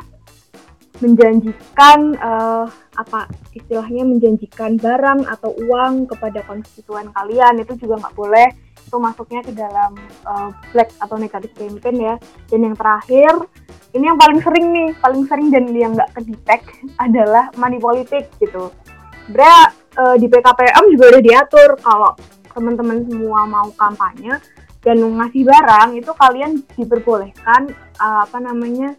menjanjikan 1.03 2.15
uh, 2.23 2.71
apa 2.99 3.31
istilahnya 3.55 4.03
menjanjikan 4.03 4.75
barang 4.75 5.23
atau 5.23 5.55
uang 5.55 6.11
kepada 6.11 6.43
konstituen 6.43 7.07
kalian 7.15 7.63
itu 7.63 7.79
juga 7.79 8.03
nggak 8.03 8.15
boleh. 8.19 8.49
Itu 8.83 8.99
masuknya 8.99 9.39
ke 9.45 9.55
dalam 9.55 9.95
uh, 10.27 10.51
black 10.75 10.91
atau 10.99 11.15
negatif 11.15 11.55
campaign 11.55 11.95
ya. 11.95 12.15
Dan 12.51 12.67
yang 12.67 12.75
terakhir 12.75 13.47
ini 13.95 14.05
yang 14.11 14.19
paling 14.19 14.39
sering 14.43 14.67
nih 14.75 14.89
paling 14.99 15.23
sering 15.25 15.47
dan 15.47 15.63
yang 15.71 15.95
nggak 15.95 16.11
kedetek 16.19 16.61
adalah 17.05 17.47
money 17.55 17.79
politik 17.79 18.27
gitu. 18.43 18.67
Sebenarnya 19.29 19.59
uh, 19.95 20.15
di 20.19 20.27
PKPM 20.27 20.83
juga 20.91 21.05
udah 21.15 21.23
diatur 21.23 21.69
kalau 21.79 22.11
teman-teman 22.51 23.07
semua 23.07 23.47
mau 23.47 23.69
kampanye 23.77 24.35
dan 24.83 24.97
ngasih 24.99 25.43
barang 25.43 25.89
itu 25.95 26.11
kalian 26.15 26.51
diperbolehkan 26.75 27.71
uh, 27.99 28.25
apa 28.25 28.37
namanya 28.39 28.95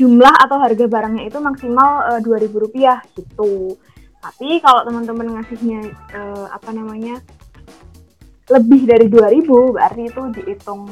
jumlah 0.00 0.32
atau 0.40 0.56
harga 0.56 0.88
barangnya 0.88 1.28
itu 1.28 1.36
maksimal 1.36 2.16
uh, 2.16 2.38
ribu 2.40 2.64
rupiah 2.64 3.04
gitu. 3.12 3.76
Tapi 4.20 4.60
kalau 4.64 4.88
teman-teman 4.88 5.36
ngasihnya 5.36 5.80
uh, 6.16 6.46
apa 6.48 6.72
namanya 6.72 7.20
lebih 8.48 8.88
dari 8.88 9.06
2000 9.06 9.46
berarti 9.76 10.02
itu 10.08 10.22
dihitung 10.40 10.88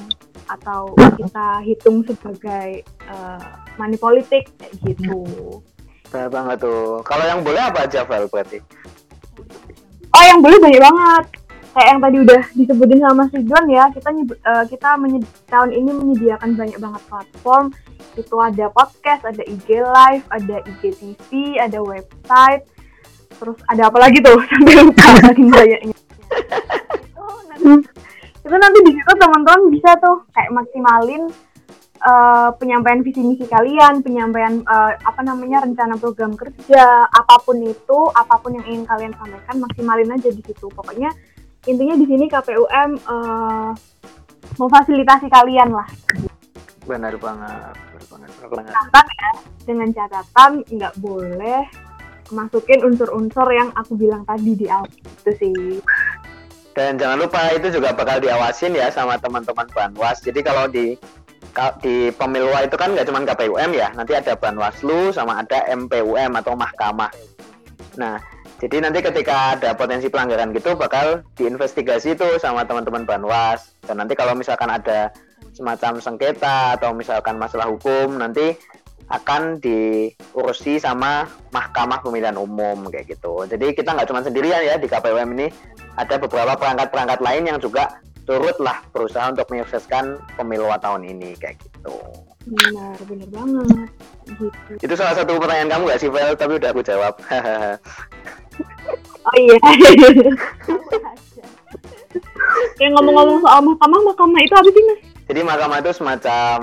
atau 0.49 0.97
kita 1.17 1.61
hitung 1.65 2.05
sebagai 2.05 2.85
uh, 3.09 3.41
money 3.81 3.97
politik 3.97 4.49
kayak 4.61 4.77
gitu. 4.85 5.25
Benar 6.09 6.29
banget 6.33 6.57
tuh. 6.65 7.05
Kalau 7.05 7.25
yang 7.25 7.41
boleh 7.45 7.61
apa 7.61 7.85
aja 7.85 8.05
Val 8.05 8.29
berarti? 8.29 8.61
Oh 10.09 10.25
yang 10.25 10.41
boleh 10.41 10.57
banyak 10.57 10.81
banget. 10.81 11.25
Kayak 11.79 11.95
yang 11.95 12.03
tadi 12.03 12.17
udah 12.27 12.43
disebutin 12.59 12.99
sama 12.99 13.15
Mas 13.23 13.31
Ridwan 13.31 13.67
ya, 13.71 13.85
kita 13.95 14.11
uh, 14.11 14.65
kita 14.67 14.99
tahun 15.47 15.71
ini 15.71 15.91
menyediakan 15.95 16.59
banyak 16.59 16.75
banget 16.75 17.03
platform. 17.07 17.71
Itu 18.19 18.35
ada 18.43 18.67
podcast, 18.75 19.23
ada 19.23 19.47
IG 19.47 19.79
live, 19.87 20.27
ada 20.27 20.59
IG 20.67 20.83
TV, 20.99 21.55
ada 21.63 21.79
website, 21.79 22.67
terus 23.39 23.55
ada 23.71 23.87
apa 23.87 23.95
lagi 23.95 24.19
tuh? 24.19 24.43
Sampai 24.51 24.75
lupa 24.75 25.07
saking 25.23 25.55
banyaknya. 25.55 25.97
Oh, 27.15 27.39
nanti, 27.47 27.87
itu 28.43 28.57
nanti 28.59 28.79
di 28.83 28.91
situ 28.99 29.13
teman-teman 29.15 29.71
bisa 29.71 29.95
tuh 30.03 30.27
kayak 30.35 30.51
maksimalin 30.51 31.31
uh, 32.03 32.51
penyampaian 32.59 33.07
visi 33.07 33.23
misi 33.23 33.47
kalian, 33.47 34.03
penyampaian 34.03 34.67
uh, 34.67 34.99
apa 34.99 35.23
namanya 35.23 35.63
rencana 35.63 35.95
program 35.95 36.35
kerja, 36.35 37.07
apa 37.07 37.39
pun 37.39 37.63
itu, 37.63 37.99
apa 38.19 38.35
pun 38.43 38.59
yang 38.59 38.67
ingin 38.67 38.83
kalian 38.83 39.15
sampaikan 39.15 39.63
maksimalin 39.63 40.11
aja 40.11 40.27
di 40.27 40.43
situ. 40.43 40.67
Pokoknya 40.75 41.15
intinya 41.67 41.97
di 41.99 42.07
sini 42.07 42.25
KPUM 42.31 42.91
uh, 43.09 43.73
memfasilitasi 44.61 45.27
kalian 45.33 45.75
lah. 45.75 45.89
Benar 46.87 47.17
banget 47.19 47.89
banget 48.49 48.73
catatan 48.73 49.07
ya 49.13 49.31
dengan 49.69 49.89
catatan 49.93 50.51
nggak 50.65 50.95
boleh 51.03 51.63
masukin 52.29 52.81
unsur-unsur 52.85 53.49
yang 53.49 53.73
aku 53.73 53.97
bilang 53.97 54.25
tadi 54.29 54.53
di 54.53 54.67
awal. 54.69 54.89
Itu 55.25 55.33
sih. 55.41 55.81
Dan 56.77 57.01
jangan 57.01 57.25
lupa 57.25 57.51
itu 57.57 57.73
juga 57.73 57.97
bakal 57.97 58.21
diawasin 58.23 58.77
ya 58.77 58.93
sama 58.93 59.17
teman-teman 59.19 59.67
Banwas. 59.73 60.21
Jadi 60.21 60.41
kalau 60.45 60.69
di 60.69 60.95
di 61.83 62.13
pemilu 62.15 62.55
itu 62.63 62.77
kan 62.79 62.93
nggak 62.93 63.09
cuma 63.09 63.25
KPUM 63.25 63.71
ya. 63.75 63.89
Nanti 63.97 64.13
ada 64.15 64.37
Banwaslu 64.37 65.11
sama 65.11 65.41
ada 65.41 65.65
MPUM 65.73 66.37
atau 66.37 66.55
Mahkamah. 66.55 67.11
Nah 67.97 68.21
jadi 68.59 68.77
nanti 68.83 68.99
ketika 69.03 69.55
ada 69.55 69.71
potensi 69.79 70.11
pelanggaran 70.11 70.51
gitu 70.51 70.75
bakal 70.75 71.23
diinvestigasi 71.39 72.19
itu 72.19 72.29
sama 72.43 72.67
teman-teman 72.67 73.07
Banwas 73.07 73.79
dan 73.87 74.03
nanti 74.03 74.19
kalau 74.19 74.35
misalkan 74.35 74.67
ada 74.67 75.15
semacam 75.55 76.03
sengketa 76.03 76.79
atau 76.79 76.91
misalkan 76.95 77.39
masalah 77.39 77.71
hukum 77.71 78.19
nanti 78.19 78.59
akan 79.09 79.57
diurusi 79.59 80.77
sama 80.77 81.25
Mahkamah 81.49 82.05
Pemilihan 82.05 82.37
Umum 82.37 82.93
kayak 82.93 83.17
gitu. 83.17 83.49
Jadi 83.49 83.73
kita 83.73 83.97
nggak 83.97 84.09
cuma 84.13 84.21
sendirian 84.21 84.61
ya 84.61 84.77
di 84.77 84.85
KPUM 84.85 85.33
ini, 85.33 85.49
ada 85.97 86.21
beberapa 86.21 86.53
perangkat-perangkat 86.61 87.25
lain 87.25 87.49
yang 87.49 87.59
juga 87.59 88.05
turutlah 88.29 88.85
berusaha 88.93 89.33
untuk 89.33 89.49
menyukseskan 89.49 90.21
pemilu 90.37 90.69
tahun 90.77 91.09
ini 91.09 91.33
kayak 91.41 91.57
gitu. 91.57 91.97
Benar, 92.49 92.97
benar 93.09 93.29
banget. 93.33 93.89
Gitu. 94.29 94.73
Itu 94.85 94.95
salah 94.97 95.17
satu 95.17 95.41
pertanyaan 95.41 95.73
kamu 95.73 95.83
gak 95.89 96.01
sih, 96.01 96.09
Vel? 96.13 96.37
Tapi 96.37 96.53
udah 96.61 96.69
aku 96.73 96.83
jawab. 96.85 97.15
oh 99.29 99.37
iya. 99.39 99.59
yang 102.83 102.93
ngomong-ngomong 102.97 103.39
soal 103.45 103.61
mahkamah, 103.61 104.01
mahkamah 104.09 104.41
itu 104.41 104.55
apa 104.57 104.71
sih, 104.73 104.83
Mas? 104.89 105.01
Jadi 105.29 105.41
mahkamah 105.45 105.79
itu 105.85 105.93
semacam 105.93 106.57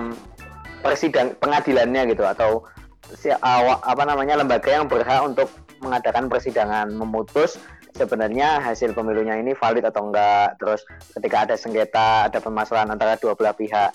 persidang 0.82 1.34
pengadilannya 1.38 2.02
gitu 2.14 2.24
atau 2.26 2.66
si, 3.14 3.30
apa 3.30 4.04
namanya 4.06 4.42
lembaga 4.42 4.70
yang 4.70 4.90
berhak 4.90 5.22
untuk 5.22 5.50
mengadakan 5.82 6.30
persidangan 6.30 6.90
memutus 6.94 7.58
sebenarnya 7.96 8.60
hasil 8.60 8.92
pemilunya 8.92 9.40
ini 9.40 9.56
valid 9.56 9.88
atau 9.88 10.12
enggak 10.12 10.60
terus 10.60 10.84
ketika 11.16 11.48
ada 11.48 11.56
sengketa 11.56 12.28
ada 12.28 12.40
permasalahan 12.44 12.92
antara 12.92 13.16
dua 13.16 13.34
belah 13.34 13.56
pihak 13.56 13.92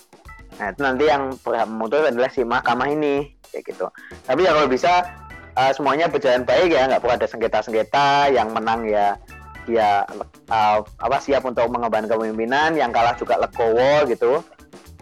nah 0.59 0.67
itu 0.73 0.79
nanti 0.83 1.05
yang 1.07 1.31
berhak 1.45 1.67
memutus 1.69 2.09
adalah 2.09 2.29
si 2.33 2.41
mahkamah 2.43 2.89
ini 2.91 3.29
kayak 3.53 3.63
gitu 3.71 3.87
tapi 4.25 4.47
ya 4.47 4.51
kalau 4.57 4.67
bisa 4.67 5.05
uh, 5.55 5.71
semuanya 5.75 6.07
berjalan 6.11 6.43
baik 6.43 6.71
ya 6.73 6.87
nggak 6.87 7.01
perlu 7.01 7.15
ada 7.15 7.27
sengketa-sengketa 7.27 8.31
yang 8.31 8.51
menang 8.51 8.87
ya 8.87 9.15
dia 9.69 10.03
uh, 10.49 10.81
apa 10.81 11.17
siap 11.21 11.45
untuk 11.45 11.69
mengemban 11.69 12.09
kepemimpinan 12.09 12.73
yang 12.73 12.89
kalah 12.89 13.13
juga 13.15 13.37
legowo 13.37 14.09
gitu. 14.09 14.41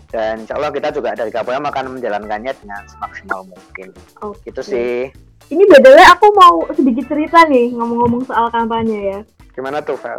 Dan 0.10 0.41
insya 0.41 0.58
Allah 0.58 0.74
kita 0.74 0.89
juga 0.89 1.13
dari 1.13 1.29
KPM 1.29 1.70
akan 1.70 1.86
menjalankannya 2.01 2.53
dengan 2.58 2.82
semaksimal 2.89 3.46
mungkin. 3.46 3.94
Oh 4.25 4.34
gitu 4.41 4.62
sih. 4.65 5.13
Ini 5.50 5.63
bedanya 5.70 6.18
aku 6.18 6.34
mau 6.34 6.65
sedikit 6.74 7.13
cerita 7.13 7.46
nih 7.46 7.77
ngomong-ngomong 7.77 8.25
soal 8.25 8.50
kampanye 8.50 9.00
ya. 9.15 9.20
Gimana 9.53 9.86
tuh 9.86 9.98
Vel? 10.01 10.18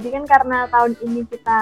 jadi 0.00 0.16
kan 0.16 0.24
karena 0.24 0.58
tahun 0.72 0.96
ini 1.04 1.28
kita 1.28 1.60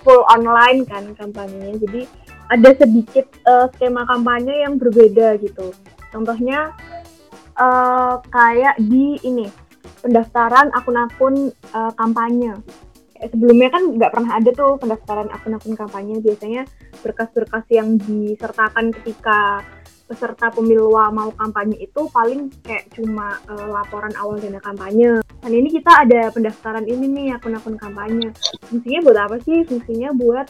full 0.00 0.24
online 0.32 0.88
kan 0.88 1.12
kampanyenya 1.12 1.76
jadi 1.84 2.02
ada 2.48 2.70
sedikit 2.72 3.28
uh, 3.44 3.68
skema 3.76 4.08
kampanye 4.08 4.64
yang 4.64 4.80
berbeda 4.80 5.36
gitu. 5.44 5.76
Contohnya 6.08 6.72
uh, 7.56 8.20
kayak 8.28 8.76
di 8.80 9.18
ini 9.24 9.48
pendaftaran 10.04 10.70
akun-akun 10.72 11.50
uh, 11.74 11.92
kampanye. 11.96 12.54
Sebelumnya 13.16 13.72
kan 13.72 13.82
nggak 13.96 14.12
pernah 14.12 14.32
ada 14.36 14.50
tuh 14.52 14.76
pendaftaran 14.76 15.28
akun-akun 15.32 15.74
kampanye. 15.74 16.20
Biasanya 16.20 16.68
berkas-berkas 17.00 17.64
yang 17.72 17.96
disertakan 17.96 18.92
ketika 18.92 19.64
peserta 20.06 20.54
pemilu 20.54 20.94
mau 21.10 21.34
kampanye 21.34 21.82
itu 21.82 22.06
paling 22.14 22.46
kayak 22.62 22.86
cuma 22.94 23.42
uh, 23.50 23.66
laporan 23.66 24.14
awal 24.20 24.38
dana 24.38 24.62
kampanye. 24.62 25.24
Dan 25.42 25.52
ini 25.52 25.68
kita 25.74 26.06
ada 26.06 26.30
pendaftaran 26.30 26.86
ini 26.86 27.08
nih 27.08 27.28
akun-akun 27.40 27.80
kampanye. 27.80 28.30
Fungsinya 28.68 29.00
buat 29.02 29.18
apa 29.18 29.36
sih? 29.42 29.64
Fungsinya 29.66 30.14
buat 30.14 30.46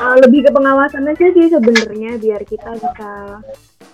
uh, 0.00 0.16
lebih 0.24 0.48
ke 0.48 0.50
pengawasan 0.54 1.04
aja 1.04 1.26
sih 1.34 1.46
sebenarnya 1.50 2.16
biar 2.16 2.42
kita 2.46 2.78
bisa 2.78 3.10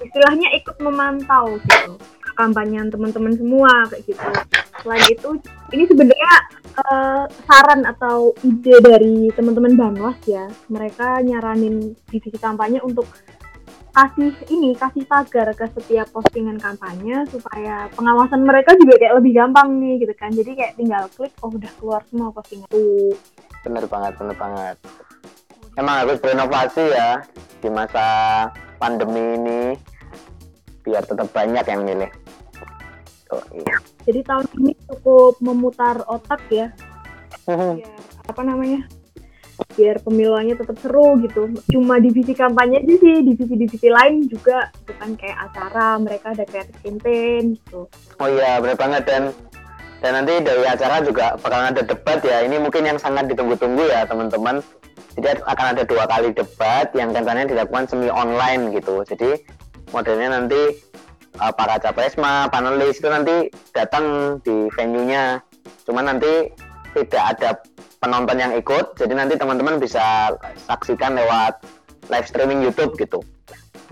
istilahnya 0.03 0.53
ikut 0.59 0.77
memantau 0.83 1.57
gitu 1.63 1.97
kampanye 2.35 2.83
teman-teman 2.91 3.35
semua 3.39 3.89
kayak 3.89 4.03
gitu. 4.05 4.27
Selain 4.85 5.07
itu, 5.09 5.31
ini 5.73 5.85
sebenarnya 5.89 6.35
uh, 6.85 7.25
saran 7.49 7.89
atau 7.89 8.37
ide 8.45 8.77
dari 8.85 9.33
teman-teman 9.33 9.75
Banwas 9.79 10.19
ya. 10.29 10.45
Mereka 10.69 11.25
nyaranin 11.25 11.97
divisi 12.11 12.37
kampanye 12.37 12.85
untuk 12.85 13.09
kasih 13.95 14.35
ini 14.51 14.75
kasih 14.75 15.07
tagar 15.07 15.55
ke 15.55 15.71
setiap 15.71 16.11
postingan 16.11 16.59
kampanye 16.59 17.23
supaya 17.31 17.87
pengawasan 17.95 18.43
mereka 18.43 18.75
juga 18.75 18.99
kayak 18.99 19.23
lebih 19.23 19.33
gampang 19.39 19.79
nih 19.79 20.03
gitu 20.03 20.15
kan 20.19 20.35
jadi 20.35 20.51
kayak 20.51 20.75
tinggal 20.75 21.07
klik 21.15 21.31
oh 21.47 21.51
udah 21.55 21.71
keluar 21.79 22.03
semua 22.11 22.35
postingan 22.35 22.67
tuh 22.75 23.15
bener 23.63 23.87
banget 23.87 24.19
bener 24.19 24.35
banget 24.35 24.77
emang 25.79 25.95
harus 26.03 26.19
berinovasi 26.19 26.85
ya 26.91 27.23
di 27.63 27.71
masa 27.71 28.07
pandemi 28.83 29.39
ini 29.39 29.79
biar 30.85 31.03
tetap 31.09 31.33
banyak 31.33 31.65
yang 31.65 31.83
milih 31.83 32.13
Oh, 33.33 33.43
iya. 33.51 33.77
Jadi 34.07 34.21
tahun 34.23 34.47
ini 34.61 34.73
cukup 34.87 35.41
memutar 35.43 36.05
otak 36.07 36.43
ya. 36.53 36.71
Hmm. 37.51 37.77
biar 37.77 37.99
apa 38.25 38.43
namanya? 38.47 38.81
Biar 39.75 39.97
pemiluannya 40.03 40.55
tetap 40.55 40.77
seru 40.79 41.19
gitu. 41.23 41.51
Cuma 41.71 41.99
divisi 41.99 42.35
kampanye 42.35 42.83
aja 42.83 42.95
sih, 42.95 43.17
divisi-divisi 43.27 43.89
lain 43.91 44.27
juga 44.31 44.71
itu 44.71 44.93
kan 44.99 45.11
kayak 45.19 45.39
acara, 45.51 45.99
mereka 45.99 46.35
ada 46.35 46.45
kreatif 46.47 46.77
campaign 46.83 47.59
gitu. 47.59 47.91
Oh 48.23 48.29
iya, 48.31 48.63
benar 48.63 48.77
banget 48.79 49.03
dan 49.07 49.23
dan 50.03 50.21
nanti 50.21 50.37
dari 50.45 50.65
acara 50.69 51.01
juga 51.01 51.35
bakal 51.41 51.61
ada 51.65 51.83
debat 51.83 52.19
ya. 52.23 52.45
Ini 52.45 52.57
mungkin 52.61 52.83
yang 52.87 52.99
sangat 53.01 53.31
ditunggu-tunggu 53.31 53.89
ya 53.89 54.05
teman-teman. 54.05 54.61
Jadi 55.15 55.43
akan 55.47 55.67
ada 55.79 55.83
dua 55.87 56.05
kali 56.11 56.35
debat 56.35 56.91
yang 56.93 57.15
rencananya 57.15 57.55
dilakukan 57.55 57.87
semi 57.87 58.11
online 58.11 58.75
gitu. 58.75 59.07
Jadi 59.07 59.39
modelnya 59.95 60.43
nanti 60.43 60.75
uh, 61.39 61.53
para 61.55 61.79
capresma, 61.79 62.51
panelis 62.51 62.99
itu 62.99 63.07
nanti 63.07 63.49
datang 63.71 64.37
di 64.43 64.67
venue-nya. 64.75 65.39
Cuma 65.87 66.03
nanti 66.03 66.51
tidak 66.99 67.25
ada 67.39 67.51
penonton 68.03 68.37
yang 68.37 68.53
ikut, 68.59 68.99
jadi 68.99 69.15
nanti 69.15 69.39
teman-teman 69.39 69.79
bisa 69.79 70.35
saksikan 70.67 71.17
lewat 71.17 71.63
live 72.13 72.27
streaming 72.29 72.61
YouTube 72.61 72.93
gitu. 73.01 73.23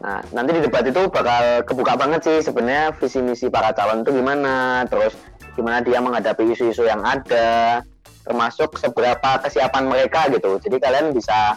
Nah, 0.03 0.19
nanti 0.35 0.59
di 0.59 0.61
debat 0.67 0.83
itu 0.83 1.07
bakal 1.09 1.63
kebuka 1.63 1.95
banget 1.95 2.21
sih 2.27 2.37
sebenarnya 2.43 2.91
visi 2.99 3.23
misi 3.23 3.47
para 3.47 3.71
calon 3.71 4.03
itu 4.03 4.11
gimana, 4.13 4.83
terus 4.91 5.15
gimana 5.55 5.81
dia 5.81 6.03
menghadapi 6.03 6.43
isu-isu 6.53 6.85
yang 6.85 7.01
ada, 7.07 7.81
termasuk 8.27 8.77
seberapa 8.77 9.39
kesiapan 9.41 9.87
mereka 9.87 10.27
gitu. 10.29 10.59
Jadi 10.59 10.77
kalian 10.83 11.15
bisa 11.15 11.57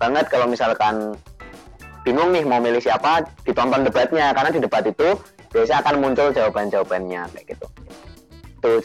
banget 0.00 0.26
kalau 0.32 0.50
misalkan 0.50 1.14
bingung 2.02 2.34
nih 2.34 2.44
mau 2.46 2.58
milih 2.58 2.82
siapa 2.82 3.26
ditonton 3.46 3.86
debatnya. 3.86 4.34
Karena 4.34 4.50
di 4.50 4.60
debat 4.62 4.84
itu 4.86 5.16
biasa 5.52 5.84
akan 5.84 5.94
muncul 6.00 6.32
jawaban-jawabannya 6.32 7.22
kayak 7.34 7.46
gitu. 7.54 7.66
Tuh 8.62 8.78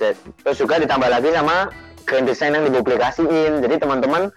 terus 0.44 0.58
juga 0.58 0.82
ditambah 0.82 1.10
lagi 1.10 1.30
sama 1.34 1.70
grand 2.08 2.26
design 2.26 2.58
yang 2.58 2.66
dipublikasiin. 2.70 3.62
Jadi 3.62 3.76
teman-teman 3.78 4.30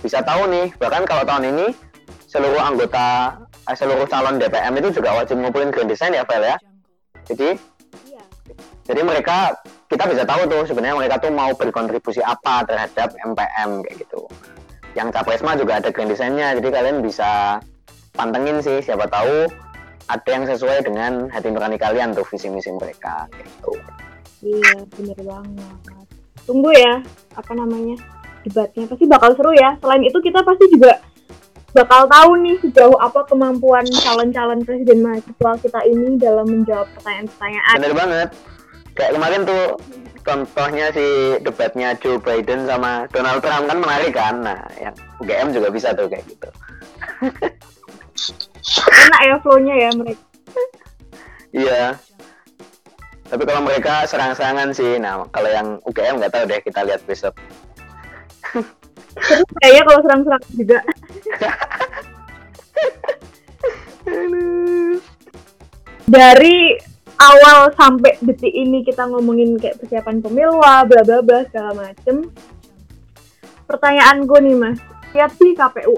bisa 0.00 0.20
tahu 0.22 0.48
nih 0.48 0.72
bahkan 0.78 1.02
kalau 1.08 1.24
tahun 1.24 1.52
ini 1.56 1.66
seluruh 2.26 2.60
anggota 2.60 3.38
eh, 3.66 3.76
seluruh 3.76 4.04
calon 4.06 4.36
DPM 4.36 4.76
itu 4.78 5.00
juga 5.00 5.16
wajib 5.16 5.40
ngumpulin 5.40 5.72
grand 5.72 5.88
design 5.88 6.12
ya 6.12 6.24
Vel 6.24 6.44
ya? 6.44 6.56
Jadi 7.26 7.58
iya. 8.06 8.22
jadi 8.86 9.00
mereka 9.02 9.56
kita 9.86 10.04
bisa 10.10 10.22
tahu 10.26 10.46
tuh 10.50 10.62
sebenarnya 10.66 10.98
mereka 10.98 11.16
tuh 11.22 11.30
mau 11.30 11.50
berkontribusi 11.54 12.22
apa 12.22 12.66
terhadap 12.66 13.14
MPM 13.22 13.86
kayak 13.86 13.96
gitu. 14.02 14.26
Yang 14.96 15.08
Capresma 15.12 15.54
juga 15.54 15.78
ada 15.78 15.88
grand 15.92 16.10
desainnya 16.10 16.56
jadi 16.56 16.68
kalian 16.72 17.04
bisa 17.04 17.60
pantengin 18.16 18.58
sih 18.64 18.80
siapa 18.80 19.06
tahu 19.06 19.46
ada 20.06 20.28
yang 20.30 20.44
sesuai 20.48 20.86
dengan 20.86 21.28
hati 21.28 21.52
nurani 21.52 21.76
kalian 21.76 22.16
tuh 22.16 22.24
visi 22.26 22.48
misi 22.48 22.72
mereka 22.72 23.28
gitu 23.36 23.76
iya 24.42 24.82
bener 24.96 25.18
banget 25.20 26.06
tunggu 26.48 26.70
ya 26.72 27.04
apa 27.36 27.52
namanya 27.52 28.00
debatnya 28.46 28.86
pasti 28.86 29.04
bakal 29.04 29.30
seru 29.34 29.52
ya 29.52 29.74
selain 29.82 30.02
itu 30.06 30.18
kita 30.22 30.40
pasti 30.46 30.64
juga 30.70 31.02
bakal 31.76 32.08
tahu 32.08 32.30
nih 32.40 32.56
sejauh 32.64 32.96
apa 32.96 33.20
kemampuan 33.28 33.84
calon-calon 33.84 34.64
presiden 34.64 35.04
mahasiswa 35.04 35.52
kita 35.60 35.80
ini 35.84 36.16
dalam 36.16 36.48
menjawab 36.48 36.88
pertanyaan-pertanyaan. 36.96 37.76
Bener 37.76 37.92
banget. 37.92 38.28
Kayak 38.96 39.12
kemarin 39.20 39.40
tuh 39.44 39.64
contohnya 40.24 40.86
si 40.96 41.06
debatnya 41.44 41.92
Joe 42.00 42.16
Biden 42.16 42.64
sama 42.64 43.04
Donald 43.12 43.44
Trump 43.44 43.68
kan 43.68 43.76
menarik 43.76 44.16
kan. 44.16 44.40
Nah, 44.40 44.64
yang 44.80 44.96
UGM 45.20 45.52
juga 45.52 45.68
bisa 45.68 45.92
tuh 45.92 46.08
kayak 46.08 46.24
gitu. 46.24 46.48
enak 48.90 49.20
ya 49.22 49.36
flownya 49.44 49.74
ya 49.76 49.90
mereka. 49.94 50.24
Iya. 51.52 51.84
Tapi 53.26 53.42
kalau 53.42 53.62
mereka 53.64 54.06
serang-serangan 54.06 54.70
sih. 54.72 54.98
Nah 54.98 55.26
kalau 55.30 55.50
yang 55.50 55.78
UGM 55.84 56.18
nggak 56.22 56.32
tahu 56.32 56.44
deh 56.48 56.60
kita 56.62 56.80
lihat 56.86 57.02
besok. 57.04 57.34
Terus 59.16 59.50
kayaknya 59.62 59.82
kalau 59.84 60.00
serang-serangan 60.04 60.52
juga? 60.54 60.78
Dari 66.06 66.58
awal 67.16 67.72
sampai 67.74 68.14
detik 68.22 68.52
ini 68.54 68.84
kita 68.86 69.08
ngomongin 69.10 69.58
kayak 69.58 69.80
persiapan 69.82 70.22
pemilu 70.22 70.60
bla 70.60 70.84
bla 70.84 71.02
bla 71.02 71.40
segala 71.48 71.72
macem. 71.74 72.30
Pertanyaan 73.66 74.22
gue 74.28 74.38
nih 74.44 74.54
mas. 74.54 74.78
Siap 75.10 75.32
sih 75.40 75.56
KPU 75.56 75.96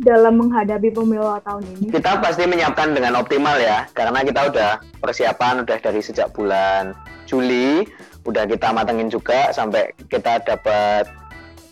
dalam 0.00 0.40
menghadapi 0.40 0.90
pemilu 0.90 1.36
tahun 1.44 1.62
ini? 1.76 1.92
Kita 1.92 2.18
pasti 2.18 2.48
menyiapkan 2.48 2.96
dengan 2.96 3.20
optimal 3.20 3.60
ya, 3.60 3.84
karena 3.92 4.20
kita 4.24 4.40
udah 4.50 4.70
persiapan 4.98 5.62
udah 5.64 5.78
dari 5.78 6.00
sejak 6.00 6.32
bulan 6.32 6.96
Juli, 7.28 7.86
udah 8.26 8.48
kita 8.48 8.72
matengin 8.74 9.12
juga 9.12 9.54
sampai 9.54 9.92
kita 10.08 10.42
dapat 10.42 11.06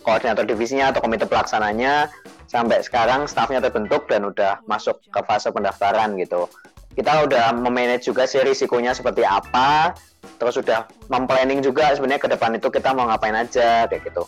koordinator 0.05 0.47
divisinya 0.47 0.93
atau 0.93 1.03
komite 1.03 1.27
pelaksananya, 1.27 2.07
sampai 2.49 2.81
sekarang 2.81 3.29
stafnya 3.29 3.61
terbentuk 3.61 4.09
dan 4.09 4.25
udah 4.25 4.61
masuk 4.65 4.97
ke 5.09 5.19
fase 5.25 5.53
pendaftaran 5.53 6.17
gitu. 6.17 6.49
Kita 6.97 7.23
udah 7.29 7.53
memanage 7.53 8.09
juga 8.09 8.25
sih 8.25 8.41
risikonya 8.41 8.97
seperti 8.97 9.21
apa, 9.21 9.93
terus 10.41 10.57
udah 10.57 10.89
memplanning 11.07 11.61
juga 11.61 11.93
sebenarnya 11.93 12.21
ke 12.25 12.29
depan 12.33 12.57
itu 12.57 12.67
kita 12.73 12.91
mau 12.91 13.05
ngapain 13.05 13.37
aja 13.37 13.85
kayak 13.85 14.01
gitu. 14.09 14.25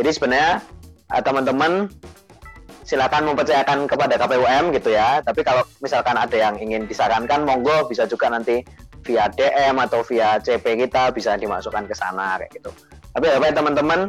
Jadi 0.00 0.10
sebenarnya 0.16 0.64
eh, 1.12 1.22
teman-teman 1.22 1.92
silakan 2.82 3.32
mempercayakan 3.32 3.86
kepada 3.86 4.14
KPUM 4.18 4.74
gitu 4.74 4.94
ya. 4.94 5.22
Tapi 5.22 5.40
kalau 5.46 5.62
misalkan 5.82 6.18
ada 6.18 6.34
yang 6.34 6.58
ingin 6.58 6.86
disarankan, 6.86 7.46
monggo 7.46 7.86
bisa 7.86 8.06
juga 8.06 8.30
nanti 8.30 8.62
via 9.02 9.26
DM 9.30 9.78
atau 9.82 10.06
via 10.06 10.38
CP 10.38 10.86
kita 10.86 11.10
bisa 11.10 11.34
dimasukkan 11.34 11.90
ke 11.90 11.94
sana 11.94 12.38
kayak 12.38 12.50
gitu. 12.54 12.70
Tapi 13.12 13.24
ya 13.28 13.52
teman-teman 13.52 14.08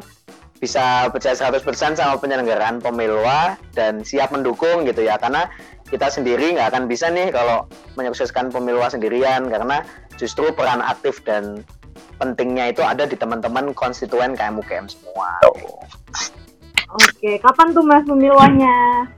bisa 0.64 1.12
percaya 1.12 1.36
100% 1.36 1.60
sama 2.00 2.16
penyelenggaraan 2.24 2.80
pemilu 2.80 3.28
dan 3.76 4.00
siap 4.00 4.32
mendukung 4.32 4.88
gitu 4.88 5.04
ya 5.04 5.20
karena 5.20 5.52
kita 5.92 6.08
sendiri 6.08 6.56
nggak 6.56 6.72
akan 6.72 6.88
bisa 6.88 7.12
nih 7.12 7.36
kalau 7.36 7.68
menyukseskan 8.00 8.48
pemilu 8.48 8.80
sendirian 8.88 9.52
karena 9.52 9.84
justru 10.16 10.56
peran 10.56 10.80
aktif 10.80 11.20
dan 11.28 11.68
pentingnya 12.16 12.72
itu 12.72 12.80
ada 12.80 13.04
di 13.04 13.20
teman-teman 13.20 13.76
konstituen 13.76 14.40
KMUKM 14.40 14.88
semua. 14.88 15.44
Oke, 16.94 17.42
kapan 17.42 17.74
tuh 17.74 17.82
Mas 17.82 18.06
pemiluannya? 18.06 19.10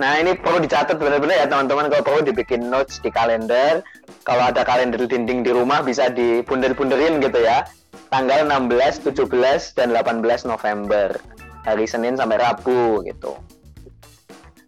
Nah 0.00 0.12
ini 0.16 0.32
perlu 0.32 0.64
dicatat 0.64 0.96
benar-benar 0.96 1.44
ya 1.44 1.46
teman-teman 1.46 1.92
kalau 1.92 2.02
perlu 2.02 2.20
dibikin 2.24 2.72
notes 2.72 3.04
di 3.04 3.12
kalender 3.12 3.84
kalau 4.24 4.48
ada 4.48 4.64
kalender 4.64 5.04
dinding 5.04 5.44
di 5.44 5.52
rumah 5.52 5.84
bisa 5.84 6.08
dibunder-bunderin 6.08 7.20
gitu 7.20 7.40
ya. 7.44 7.68
Tanggal 8.10 8.42
16, 8.42 9.06
17, 9.06 9.78
dan 9.78 9.94
18 9.94 10.48
November. 10.48 11.14
Hari 11.62 11.86
Senin 11.86 12.18
sampai 12.18 12.42
Rabu 12.42 13.06
gitu. 13.06 13.38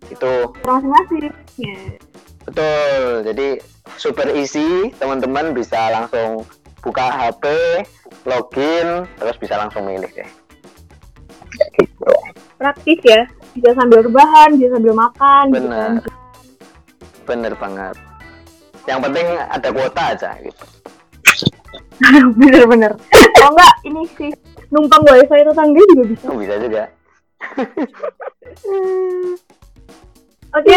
Itu 0.07 0.55
masing-masing. 0.63 1.33
Betul. 2.47 3.27
Jadi 3.27 3.49
super 3.99 4.31
easy, 4.37 4.95
teman-teman 5.01 5.57
bisa 5.57 5.91
langsung 5.91 6.47
buka 6.85 7.11
HP, 7.11 7.45
login, 8.29 9.11
terus 9.19 9.37
bisa 9.43 9.59
langsung 9.59 9.91
milih 9.91 10.11
deh. 10.13 10.31
Praktis 12.63 13.03
ya. 13.03 13.27
Bisa 13.59 13.75
sambil 13.75 14.07
rebahan, 14.07 14.55
bisa 14.55 14.79
sambil 14.79 14.95
makan. 14.95 15.51
gitu 15.51 15.67
kan. 15.67 15.99
Bener. 15.99 16.15
Bener 17.27 17.53
banget. 17.59 17.99
Yang 18.87 19.01
penting 19.11 19.27
ada 19.51 19.69
kuota 19.75 20.03
aja 20.15 20.31
gitu. 20.39 20.65
Bener-bener. 22.39 22.95
Kalau 23.11 23.51
enggak, 23.51 23.75
ini 23.83 24.07
sih 24.15 24.31
numpang 24.71 25.03
wifi 25.11 25.43
tetangga 25.43 25.83
juga 25.91 26.05
bisa. 26.07 26.25
Oh, 26.31 26.39
bisa 26.39 26.55
juga. 26.63 26.87
Oke, 30.53 30.77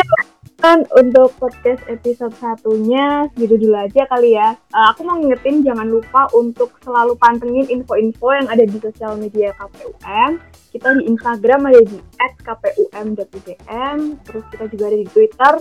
kan 0.58 0.82
untuk 0.98 1.30
podcast 1.38 1.84
episode 1.92 2.34
satunya 2.42 3.30
segitu 3.36 3.68
dulu 3.68 3.76
aja 3.78 4.08
kali 4.10 4.34
ya. 4.34 4.58
Eh, 4.58 4.86
aku 4.90 5.06
mau 5.06 5.22
ngingetin 5.22 5.62
jangan 5.62 5.86
lupa 5.86 6.26
untuk 6.34 6.74
selalu 6.82 7.14
pantengin 7.22 7.70
info-info 7.70 8.34
yang 8.34 8.50
ada 8.50 8.66
di 8.66 8.82
sosial 8.82 9.14
media 9.20 9.54
KPUM. 9.62 10.42
Kita 10.76 10.92
di 10.92 11.08
Instagram 11.08 11.72
ada 11.72 11.80
di 11.88 11.96
@kpum.ugm, 12.44 13.98
terus 14.28 14.44
kita 14.52 14.68
juga 14.68 14.92
ada 14.92 14.98
di 15.00 15.08
Twitter 15.08 15.54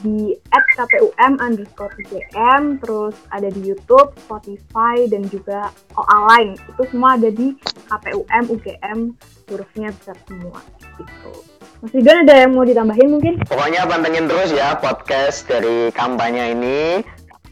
di 0.00 0.32
@kpum 0.48 1.32
underscore 1.44 1.92
UGM, 2.00 2.80
terus 2.80 3.12
ada 3.36 3.52
di 3.52 3.60
YouTube, 3.68 4.16
Spotify, 4.16 5.04
dan 5.12 5.28
juga 5.28 5.68
OA 5.92 6.18
lain. 6.32 6.50
Itu 6.72 6.88
semua 6.88 7.20
ada 7.20 7.28
di 7.28 7.52
KPUM 7.92 8.44
UGM, 8.56 8.98
hurufnya 9.52 9.92
besar 9.92 10.16
semua 10.24 10.64
gitu. 10.96 11.32
Mas 11.84 11.92
Ridwan 11.92 12.24
ada 12.24 12.34
yang 12.40 12.56
mau 12.56 12.64
ditambahin 12.64 13.08
mungkin? 13.12 13.34
Pokoknya 13.44 13.84
pantengin 13.84 14.24
terus 14.24 14.56
ya 14.56 14.72
podcast 14.80 15.44
dari 15.44 15.92
kampanye 15.92 16.56
ini. 16.56 16.80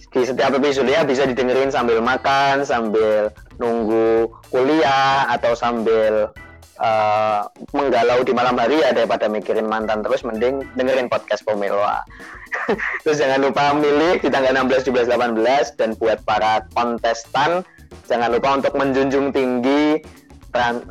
Di 0.09 0.23
setiap 0.23 0.55
episodenya 0.57 1.03
bisa 1.03 1.27
didengerin 1.27 1.75
sambil 1.75 1.99
makan, 1.99 2.63
sambil 2.63 3.35
nunggu 3.59 4.31
kuliah, 4.49 5.27
atau 5.27 5.59
sambil 5.59 6.31
uh, 6.79 7.47
menggalau 7.75 8.23
di 8.23 8.33
malam 8.33 8.59
hari 8.59 8.81
ya 8.81 8.95
daripada 8.95 9.29
mikirin 9.31 9.67
mantan 9.67 10.03
terus 10.03 10.25
mending 10.27 10.65
dengerin 10.75 11.11
podcast 11.11 11.45
Pomelo. 11.47 11.83
terus 13.03 13.19
jangan 13.19 13.43
lupa 13.45 13.75
milih 13.75 14.23
di 14.23 14.29
tanggal 14.31 14.55
16, 14.55 14.91
17, 14.91 15.11
18 15.11 15.79
dan 15.79 15.91
buat 15.99 16.23
para 16.23 16.63
kontestan 16.73 17.67
jangan 18.07 18.31
lupa 18.31 18.59
untuk 18.59 18.75
menjunjung 18.79 19.35
tinggi 19.35 20.03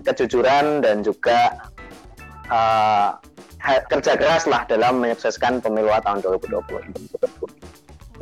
kejujuran 0.03 0.83
dan 0.83 1.07
juga 1.07 1.55
uh, 2.51 3.15
kerja 3.63 4.19
keras 4.19 4.43
lah 4.43 4.67
dalam 4.67 4.99
menyukseskan 4.99 5.63
pemilu 5.63 5.87
tahun 6.03 6.19
2020. 6.19 7.22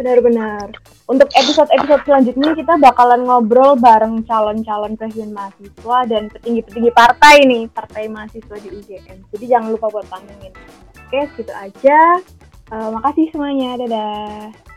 Benar-benar. 0.02 0.82
Untuk 1.06 1.30
episode-episode 1.30 2.02
selanjutnya 2.10 2.58
kita 2.58 2.74
bakalan 2.82 3.22
ngobrol 3.22 3.78
bareng 3.78 4.26
calon-calon 4.26 4.98
presiden 4.98 5.30
mahasiswa 5.30 5.98
dan 6.10 6.26
petinggi-petinggi 6.34 6.90
partai 6.90 7.46
nih, 7.46 7.70
partai 7.70 8.10
mahasiswa 8.10 8.58
di 8.58 8.82
UGM. 8.82 9.30
Jadi 9.30 9.46
jangan 9.46 9.70
lupa 9.70 9.94
buat 9.94 10.10
pantengin. 10.10 10.58
Oke, 11.06 11.30
gitu 11.38 11.54
aja. 11.54 12.18
Eh, 12.74 12.90
makasih 12.98 13.30
semuanya. 13.30 13.78
Dadah. 13.78 14.71